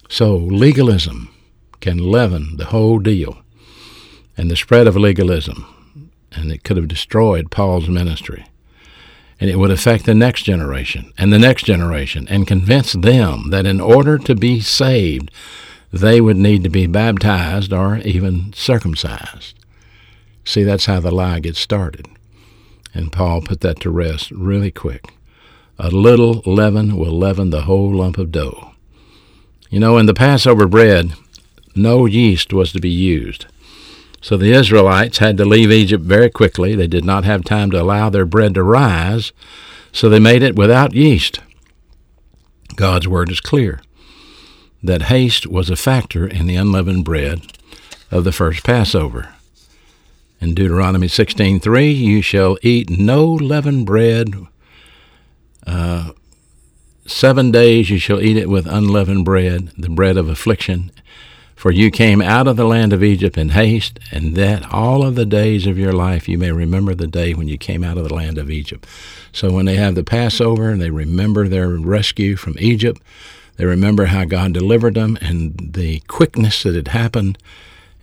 So 0.08 0.36
legalism 0.36 1.34
can 1.80 1.98
leaven 1.98 2.56
the 2.56 2.66
whole 2.66 2.98
deal 2.98 3.38
and 4.36 4.50
the 4.50 4.56
spread 4.56 4.86
of 4.86 4.96
legalism, 4.96 5.66
and 6.32 6.50
it 6.50 6.64
could 6.64 6.76
have 6.76 6.88
destroyed 6.88 7.50
Paul's 7.50 7.88
ministry. 7.88 8.46
And 9.40 9.48
it 9.48 9.56
would 9.56 9.70
affect 9.70 10.04
the 10.04 10.14
next 10.14 10.42
generation 10.42 11.12
and 11.16 11.32
the 11.32 11.38
next 11.38 11.64
generation 11.64 12.26
and 12.28 12.46
convince 12.46 12.92
them 12.92 13.50
that 13.50 13.66
in 13.66 13.80
order 13.80 14.18
to 14.18 14.34
be 14.34 14.60
saved, 14.60 15.30
they 15.92 16.20
would 16.20 16.36
need 16.36 16.64
to 16.64 16.68
be 16.68 16.86
baptized 16.86 17.72
or 17.72 17.98
even 17.98 18.52
circumcised. 18.52 19.54
See, 20.44 20.64
that's 20.64 20.86
how 20.86 21.00
the 21.00 21.10
lie 21.10 21.40
gets 21.40 21.60
started. 21.60 22.06
And 22.94 23.12
Paul 23.12 23.42
put 23.42 23.60
that 23.60 23.80
to 23.80 23.90
rest 23.90 24.30
really 24.30 24.70
quick. 24.70 25.12
A 25.80 25.90
little 25.90 26.42
leaven 26.44 26.96
will 26.96 27.16
leaven 27.16 27.50
the 27.50 27.62
whole 27.62 27.94
lump 27.94 28.18
of 28.18 28.32
dough. 28.32 28.72
You 29.70 29.78
know, 29.78 29.96
in 29.96 30.06
the 30.06 30.14
Passover 30.14 30.66
bread, 30.66 31.12
no 31.76 32.04
yeast 32.06 32.52
was 32.52 32.72
to 32.72 32.80
be 32.80 32.90
used. 32.90 33.46
So 34.20 34.36
the 34.36 34.52
Israelites 34.52 35.18
had 35.18 35.36
to 35.36 35.44
leave 35.44 35.70
Egypt 35.70 36.02
very 36.02 36.30
quickly. 36.30 36.74
They 36.74 36.88
did 36.88 37.04
not 37.04 37.24
have 37.24 37.44
time 37.44 37.70
to 37.70 37.80
allow 37.80 38.10
their 38.10 38.26
bread 38.26 38.54
to 38.54 38.64
rise, 38.64 39.32
so 39.92 40.08
they 40.08 40.18
made 40.18 40.42
it 40.42 40.56
without 40.56 40.94
yeast. 40.94 41.38
God's 42.74 43.06
word 43.06 43.30
is 43.30 43.40
clear 43.40 43.80
that 44.82 45.02
haste 45.02 45.46
was 45.46 45.70
a 45.70 45.76
factor 45.76 46.26
in 46.26 46.46
the 46.46 46.56
unleavened 46.56 47.04
bread 47.04 47.42
of 48.10 48.24
the 48.24 48.32
first 48.32 48.64
Passover. 48.64 49.34
In 50.40 50.54
Deuteronomy 50.54 51.06
16:3, 51.06 51.92
you 51.92 52.20
shall 52.20 52.58
eat 52.62 52.90
no 52.90 53.24
leavened 53.24 53.86
bread 53.86 54.34
uh, 55.68 56.12
seven 57.06 57.50
days 57.50 57.90
you 57.90 57.98
shall 57.98 58.20
eat 58.20 58.36
it 58.36 58.48
with 58.48 58.66
unleavened 58.66 59.24
bread, 59.24 59.72
the 59.76 59.90
bread 59.90 60.16
of 60.16 60.28
affliction. 60.28 60.90
For 61.54 61.72
you 61.72 61.90
came 61.90 62.22
out 62.22 62.46
of 62.46 62.56
the 62.56 62.64
land 62.64 62.92
of 62.92 63.02
Egypt 63.02 63.36
in 63.36 63.50
haste, 63.50 63.98
and 64.12 64.36
that 64.36 64.72
all 64.72 65.04
of 65.04 65.16
the 65.16 65.26
days 65.26 65.66
of 65.66 65.76
your 65.76 65.92
life 65.92 66.28
you 66.28 66.38
may 66.38 66.52
remember 66.52 66.94
the 66.94 67.08
day 67.08 67.34
when 67.34 67.48
you 67.48 67.58
came 67.58 67.82
out 67.82 67.98
of 67.98 68.08
the 68.08 68.14
land 68.14 68.38
of 68.38 68.50
Egypt. 68.50 68.86
So 69.32 69.52
when 69.52 69.66
they 69.66 69.74
have 69.74 69.94
the 69.94 70.04
Passover 70.04 70.70
and 70.70 70.80
they 70.80 70.90
remember 70.90 71.48
their 71.48 71.68
rescue 71.68 72.36
from 72.36 72.56
Egypt, 72.60 73.02
they 73.56 73.64
remember 73.64 74.06
how 74.06 74.24
God 74.24 74.52
delivered 74.52 74.94
them 74.94 75.18
and 75.20 75.74
the 75.74 76.00
quickness 76.06 76.62
that 76.62 76.76
had 76.76 76.88
happened, 76.88 77.38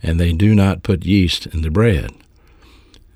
and 0.02 0.20
they 0.20 0.32
do 0.32 0.54
not 0.54 0.82
put 0.82 1.06
yeast 1.06 1.46
in 1.46 1.62
the 1.62 1.70
bread. 1.70 2.10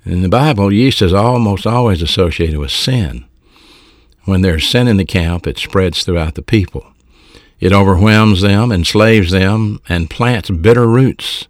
In 0.03 0.23
the 0.23 0.29
Bible, 0.29 0.73
yeast 0.73 1.03
is 1.03 1.13
almost 1.13 1.67
always 1.67 2.01
associated 2.01 2.57
with 2.57 2.71
sin. 2.71 3.25
When 4.31 4.43
there's 4.43 4.65
sin 4.65 4.87
in 4.87 4.95
the 4.95 5.03
camp, 5.03 5.45
it 5.45 5.57
spreads 5.57 6.05
throughout 6.05 6.35
the 6.35 6.41
people. 6.41 6.93
It 7.59 7.73
overwhelms 7.73 8.39
them, 8.39 8.71
enslaves 8.71 9.31
them, 9.31 9.81
and 9.89 10.09
plants 10.09 10.49
bitter 10.49 10.87
roots 10.87 11.49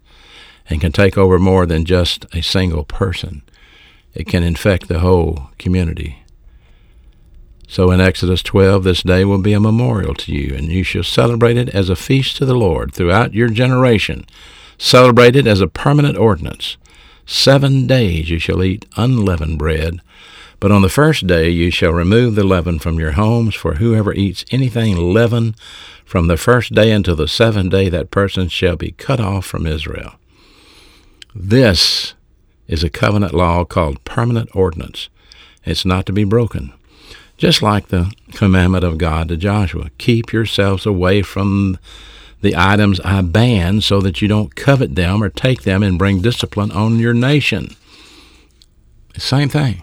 and 0.67 0.81
can 0.81 0.91
take 0.91 1.15
over 1.15 1.37
more 1.37 1.67
than 1.67 1.85
just 1.85 2.25
a 2.33 2.41
single 2.41 2.83
person. 2.83 3.43
It 4.15 4.25
can 4.25 4.41
infect 4.41 4.87
the 4.87 4.97
whole 4.97 5.51
community. 5.59 6.23
So 7.67 7.91
in 7.91 8.01
Exodus 8.01 8.41
12, 8.41 8.83
this 8.83 9.03
day 9.03 9.25
will 9.25 9.43
be 9.43 9.53
a 9.53 9.59
memorial 9.59 10.15
to 10.15 10.33
you, 10.33 10.55
and 10.55 10.71
you 10.71 10.81
shall 10.81 11.03
celebrate 11.03 11.57
it 11.57 11.69
as 11.69 11.87
a 11.87 11.95
feast 11.95 12.37
to 12.37 12.45
the 12.45 12.55
Lord 12.55 12.95
throughout 12.95 13.35
your 13.35 13.49
generation. 13.49 14.25
Celebrate 14.79 15.35
it 15.35 15.45
as 15.45 15.61
a 15.61 15.67
permanent 15.67 16.17
ordinance. 16.17 16.77
Seven 17.27 17.85
days 17.85 18.31
you 18.31 18.39
shall 18.39 18.63
eat 18.63 18.87
unleavened 18.97 19.59
bread 19.59 20.01
but 20.61 20.71
on 20.71 20.83
the 20.83 20.89
first 20.89 21.25
day 21.25 21.49
you 21.49 21.71
shall 21.71 21.91
remove 21.91 22.35
the 22.35 22.43
leaven 22.43 22.77
from 22.77 22.99
your 22.99 23.13
homes, 23.13 23.55
for 23.55 23.73
whoever 23.75 24.13
eats 24.13 24.45
anything 24.51 24.95
leavened 24.95 25.55
from 26.05 26.27
the 26.27 26.37
first 26.37 26.73
day 26.73 26.91
until 26.91 27.15
the 27.15 27.27
seventh 27.27 27.71
day, 27.71 27.89
that 27.89 28.11
person 28.11 28.47
shall 28.47 28.75
be 28.75 28.91
cut 28.91 29.19
off 29.19 29.43
from 29.43 29.65
Israel. 29.65 30.13
This 31.33 32.13
is 32.67 32.83
a 32.83 32.91
covenant 32.91 33.33
law 33.33 33.65
called 33.65 34.03
permanent 34.05 34.55
ordinance. 34.55 35.09
It's 35.65 35.83
not 35.83 36.05
to 36.05 36.13
be 36.13 36.25
broken. 36.25 36.73
Just 37.37 37.63
like 37.63 37.87
the 37.87 38.13
commandment 38.33 38.83
of 38.83 38.99
God 38.99 39.29
to 39.29 39.37
Joshua 39.37 39.89
keep 39.97 40.31
yourselves 40.31 40.85
away 40.85 41.23
from 41.23 41.79
the 42.41 42.55
items 42.55 42.99
I 42.99 43.21
ban 43.21 43.81
so 43.81 43.99
that 44.01 44.21
you 44.21 44.27
don't 44.27 44.55
covet 44.55 44.93
them 44.93 45.23
or 45.23 45.29
take 45.29 45.63
them 45.63 45.81
and 45.81 45.97
bring 45.97 46.21
discipline 46.21 46.71
on 46.71 46.99
your 46.99 47.15
nation. 47.15 47.75
Same 49.17 49.49
thing. 49.49 49.81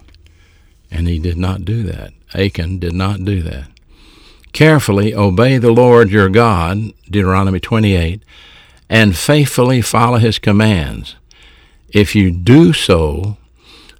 And 0.90 1.06
he 1.06 1.18
did 1.18 1.36
not 1.36 1.64
do 1.64 1.82
that. 1.84 2.12
Achan 2.34 2.78
did 2.78 2.94
not 2.94 3.24
do 3.24 3.42
that. 3.42 3.68
Carefully 4.52 5.14
obey 5.14 5.58
the 5.58 5.70
Lord 5.70 6.10
your 6.10 6.28
God, 6.28 6.92
Deuteronomy 7.10 7.60
28, 7.60 8.22
and 8.88 9.16
faithfully 9.16 9.82
follow 9.82 10.18
his 10.18 10.38
commands. 10.38 11.16
If 11.90 12.14
you 12.14 12.30
do 12.30 12.72
so, 12.72 13.36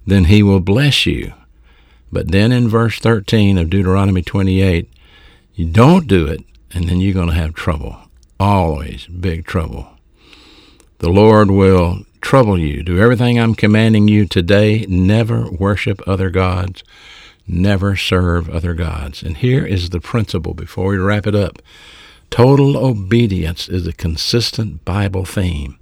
then 0.07 0.25
he 0.25 0.43
will 0.43 0.61
bless 0.61 1.07
you. 1.07 1.35
But 2.11 2.31
then 2.31 2.53
in 2.53 2.69
verse 2.69 2.99
13 2.99 3.59
of 3.59 3.71
Deuteronomy 3.71 4.23
28, 4.23 4.89
you 5.55 5.67
don't 5.67 6.07
do 6.07 6.27
it, 6.27 6.41
and 6.73 6.89
then 6.89 7.01
you're 7.01 7.15
going 7.15 7.29
to 7.29 7.35
have 7.35 7.55
trouble. 7.55 7.97
Always 8.41 9.07
big 9.07 9.45
trouble. 9.45 9.89
The 10.99 11.11
Lord 11.11 11.51
will 11.51 12.05
trouble 12.21 12.59
you. 12.59 12.83
Do 12.83 12.99
everything 12.99 13.39
I'm 13.39 13.55
commanding 13.55 14.09
you 14.09 14.27
today. 14.27 14.87
Never 14.89 15.51
worship 15.51 16.01
other 16.07 16.31
gods. 16.31 16.85
Never 17.47 17.97
serve 17.97 18.49
other 18.51 18.75
gods. 18.75 19.23
And 19.23 19.37
here 19.37 19.65
is 19.65 19.91
the 19.91 20.01
principle 20.01 20.55
before 20.55 20.89
we 20.89 20.99
wrap 20.99 21.27
it 21.27 21.35
up. 21.35 21.63
Total 22.31 22.77
obedience 22.77 23.69
is 23.69 23.87
a 23.87 23.93
consistent 23.93 24.85
Bible 24.85 25.25
theme. 25.25 25.79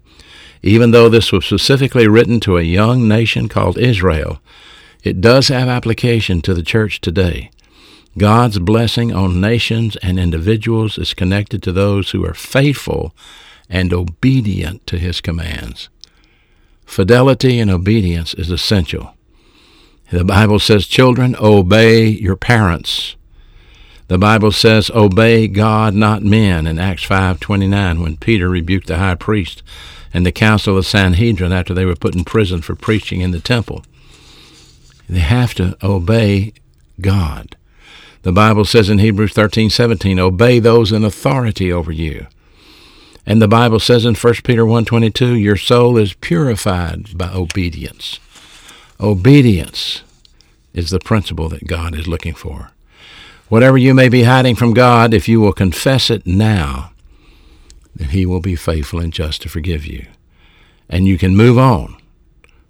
Even 0.63 0.91
though 0.91 1.09
this 1.09 1.33
was 1.33 1.45
specifically 1.45 2.09
written 2.09 2.41
to 2.41 2.57
a 2.57 2.63
young 2.63 3.09
nation 3.09 3.49
called 3.49 3.79
Israel, 3.79 4.41
it 5.03 5.21
does 5.21 5.49
have 5.49 5.69
application 5.69 6.41
to 6.43 6.55
the 6.55 6.63
church 6.63 7.01
today. 7.01 7.51
God's 8.19 8.59
blessing 8.59 9.13
on 9.13 9.41
nations 9.41 9.97
and 9.97 10.19
individuals 10.19 10.99
is 10.99 11.15
connected 11.15 11.63
to 11.63 11.73
those 11.73 12.11
who 12.11 12.25
are 12.25 12.35
faithful 12.35 13.15
and 13.69 13.93
obedient 13.93 14.87
to 14.87 14.99
his 14.99 15.21
commands. 15.21 15.89
Fidelity 16.87 17.59
and 17.59 17.71
obedience 17.71 18.33
is 18.35 18.51
essential. 18.51 19.15
The 20.11 20.25
Bible 20.25 20.59
says, 20.59 20.87
Children, 20.87 21.37
obey 21.39 22.07
your 22.07 22.37
parents. 22.37 23.17
The 24.09 24.19
Bible 24.19 24.53
says, 24.53 24.91
Obey 24.95 25.49
God, 25.49 25.95
not 25.95 26.23
men, 26.23 26.67
in 26.67 26.79
Acts 26.79 27.05
5.29, 27.05 28.03
when 28.03 28.17
Peter 28.17 28.49
rebuked 28.49 28.87
the 28.87 28.99
high 28.99 29.17
priest 29.17 29.63
and 30.15 30.25
the 30.25 30.33
council 30.33 30.79
of 30.79 30.87
Sanhedrin 30.87 31.53
after 31.53 31.75
they 31.75 31.85
were 31.85 31.97
put 31.97 32.15
in 32.15 32.25
prison 32.25 32.63
for 32.63 32.77
preaching 32.77 33.21
in 33.21 33.33
the 33.33 33.41
temple. 33.41 33.85
They 35.09 35.19
have 35.19 35.55
to 35.55 35.77
obey 35.83 36.53
God. 37.01 37.57
The 38.23 38.33
Bible 38.33 38.65
says 38.65 38.89
in 38.89 38.99
Hebrews 38.99 39.33
13:17, 39.33 40.19
"Obey 40.19 40.61
those 40.61 40.93
in 40.93 41.05
authority 41.05 41.71
over 41.71 41.93
you." 41.93 42.27
And 43.27 43.43
the 43.43 43.49
Bible 43.49 43.81
says 43.81 44.05
in 44.05 44.15
1 44.15 44.45
Peter 44.45 44.65
1:22, 44.65 45.35
"Your 45.35 45.57
soul 45.57 45.99
is 45.99 46.13
purified 46.15 47.19
by 47.19 47.29
obedience." 47.29 48.21
Obedience 49.01 50.03
is 50.73 50.91
the 50.91 51.01
principle 51.01 51.49
that 51.49 51.67
God 51.67 51.99
is 51.99 52.07
looking 52.07 52.35
for. 52.35 52.71
Whatever 53.49 53.77
you 53.77 53.95
may 53.95 54.09
be 54.09 54.23
hiding 54.23 54.55
from 54.55 54.75
God, 54.75 55.13
if 55.13 55.29
you 55.29 55.41
will 55.41 55.53
confess 55.53 56.09
it 56.11 56.27
now, 56.27 56.93
then 57.95 58.11
He 58.11 58.25
will 58.25 58.41
be 58.41 58.57
faithful 58.57 59.01
and 59.01 59.13
just 59.13 59.43
to 59.43 59.49
forgive 59.49 59.87
you. 59.87 60.07
And 60.89 61.07
you 61.09 61.19
can 61.19 61.37
move 61.37 61.59
on, 61.59 61.97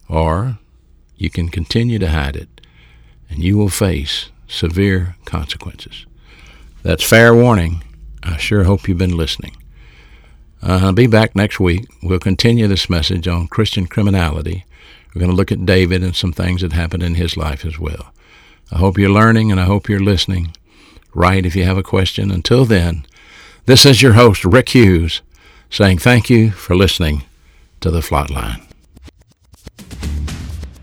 or 0.09 0.59
you 1.17 1.31
can 1.31 1.49
continue 1.49 1.99
to 1.99 2.11
hide 2.11 2.37
it, 2.37 2.61
and 3.29 3.43
you 3.43 3.57
will 3.57 3.69
face 3.69 4.27
severe 4.49 5.17
consequences. 5.25 6.07
That's 6.83 7.05
fair 7.05 7.35
warning. 7.35 7.83
I 8.23 8.37
sure 8.37 8.65
hope 8.65 8.89
you've 8.89 8.99
been 8.99 9.17
listening. 9.17 9.53
Uh, 10.67 10.91
be 10.91 11.07
back 11.07 11.37
next 11.37 11.61
week. 11.61 11.87
We'll 12.03 12.19
continue 12.19 12.67
this 12.67 12.91
message 12.91 13.29
on 13.29 13.47
Christian 13.47 13.87
criminality. 13.87 14.65
We're 15.15 15.21
going 15.21 15.31
to 15.31 15.37
look 15.37 15.53
at 15.53 15.65
David 15.65 16.03
and 16.03 16.17
some 16.17 16.33
things 16.33 16.61
that 16.61 16.73
happened 16.73 17.05
in 17.05 17.15
his 17.15 17.37
life 17.37 17.65
as 17.65 17.79
well. 17.79 18.13
I 18.73 18.79
hope 18.79 18.99
you're 18.99 19.09
learning 19.09 19.53
and 19.53 19.61
I 19.61 19.65
hope 19.65 19.89
you're 19.89 20.01
listening. 20.01 20.57
Write 21.15 21.47
if 21.47 21.55
you 21.55 21.63
have 21.63 21.79
a 21.79 21.85
question. 21.85 22.33
Until 22.33 22.65
then, 22.65 23.07
this 23.67 23.87
is 23.87 24.03
your 24.03 24.15
host, 24.15 24.45
Rick 24.45 24.71
Hughes, 24.71 25.23
saying 25.71 25.99
thank 25.99 26.29
you 26.29 26.51
for 26.51 26.75
listening 26.75 27.23
to 27.81 27.93
The 27.93 28.01
Flatline. 28.01 28.67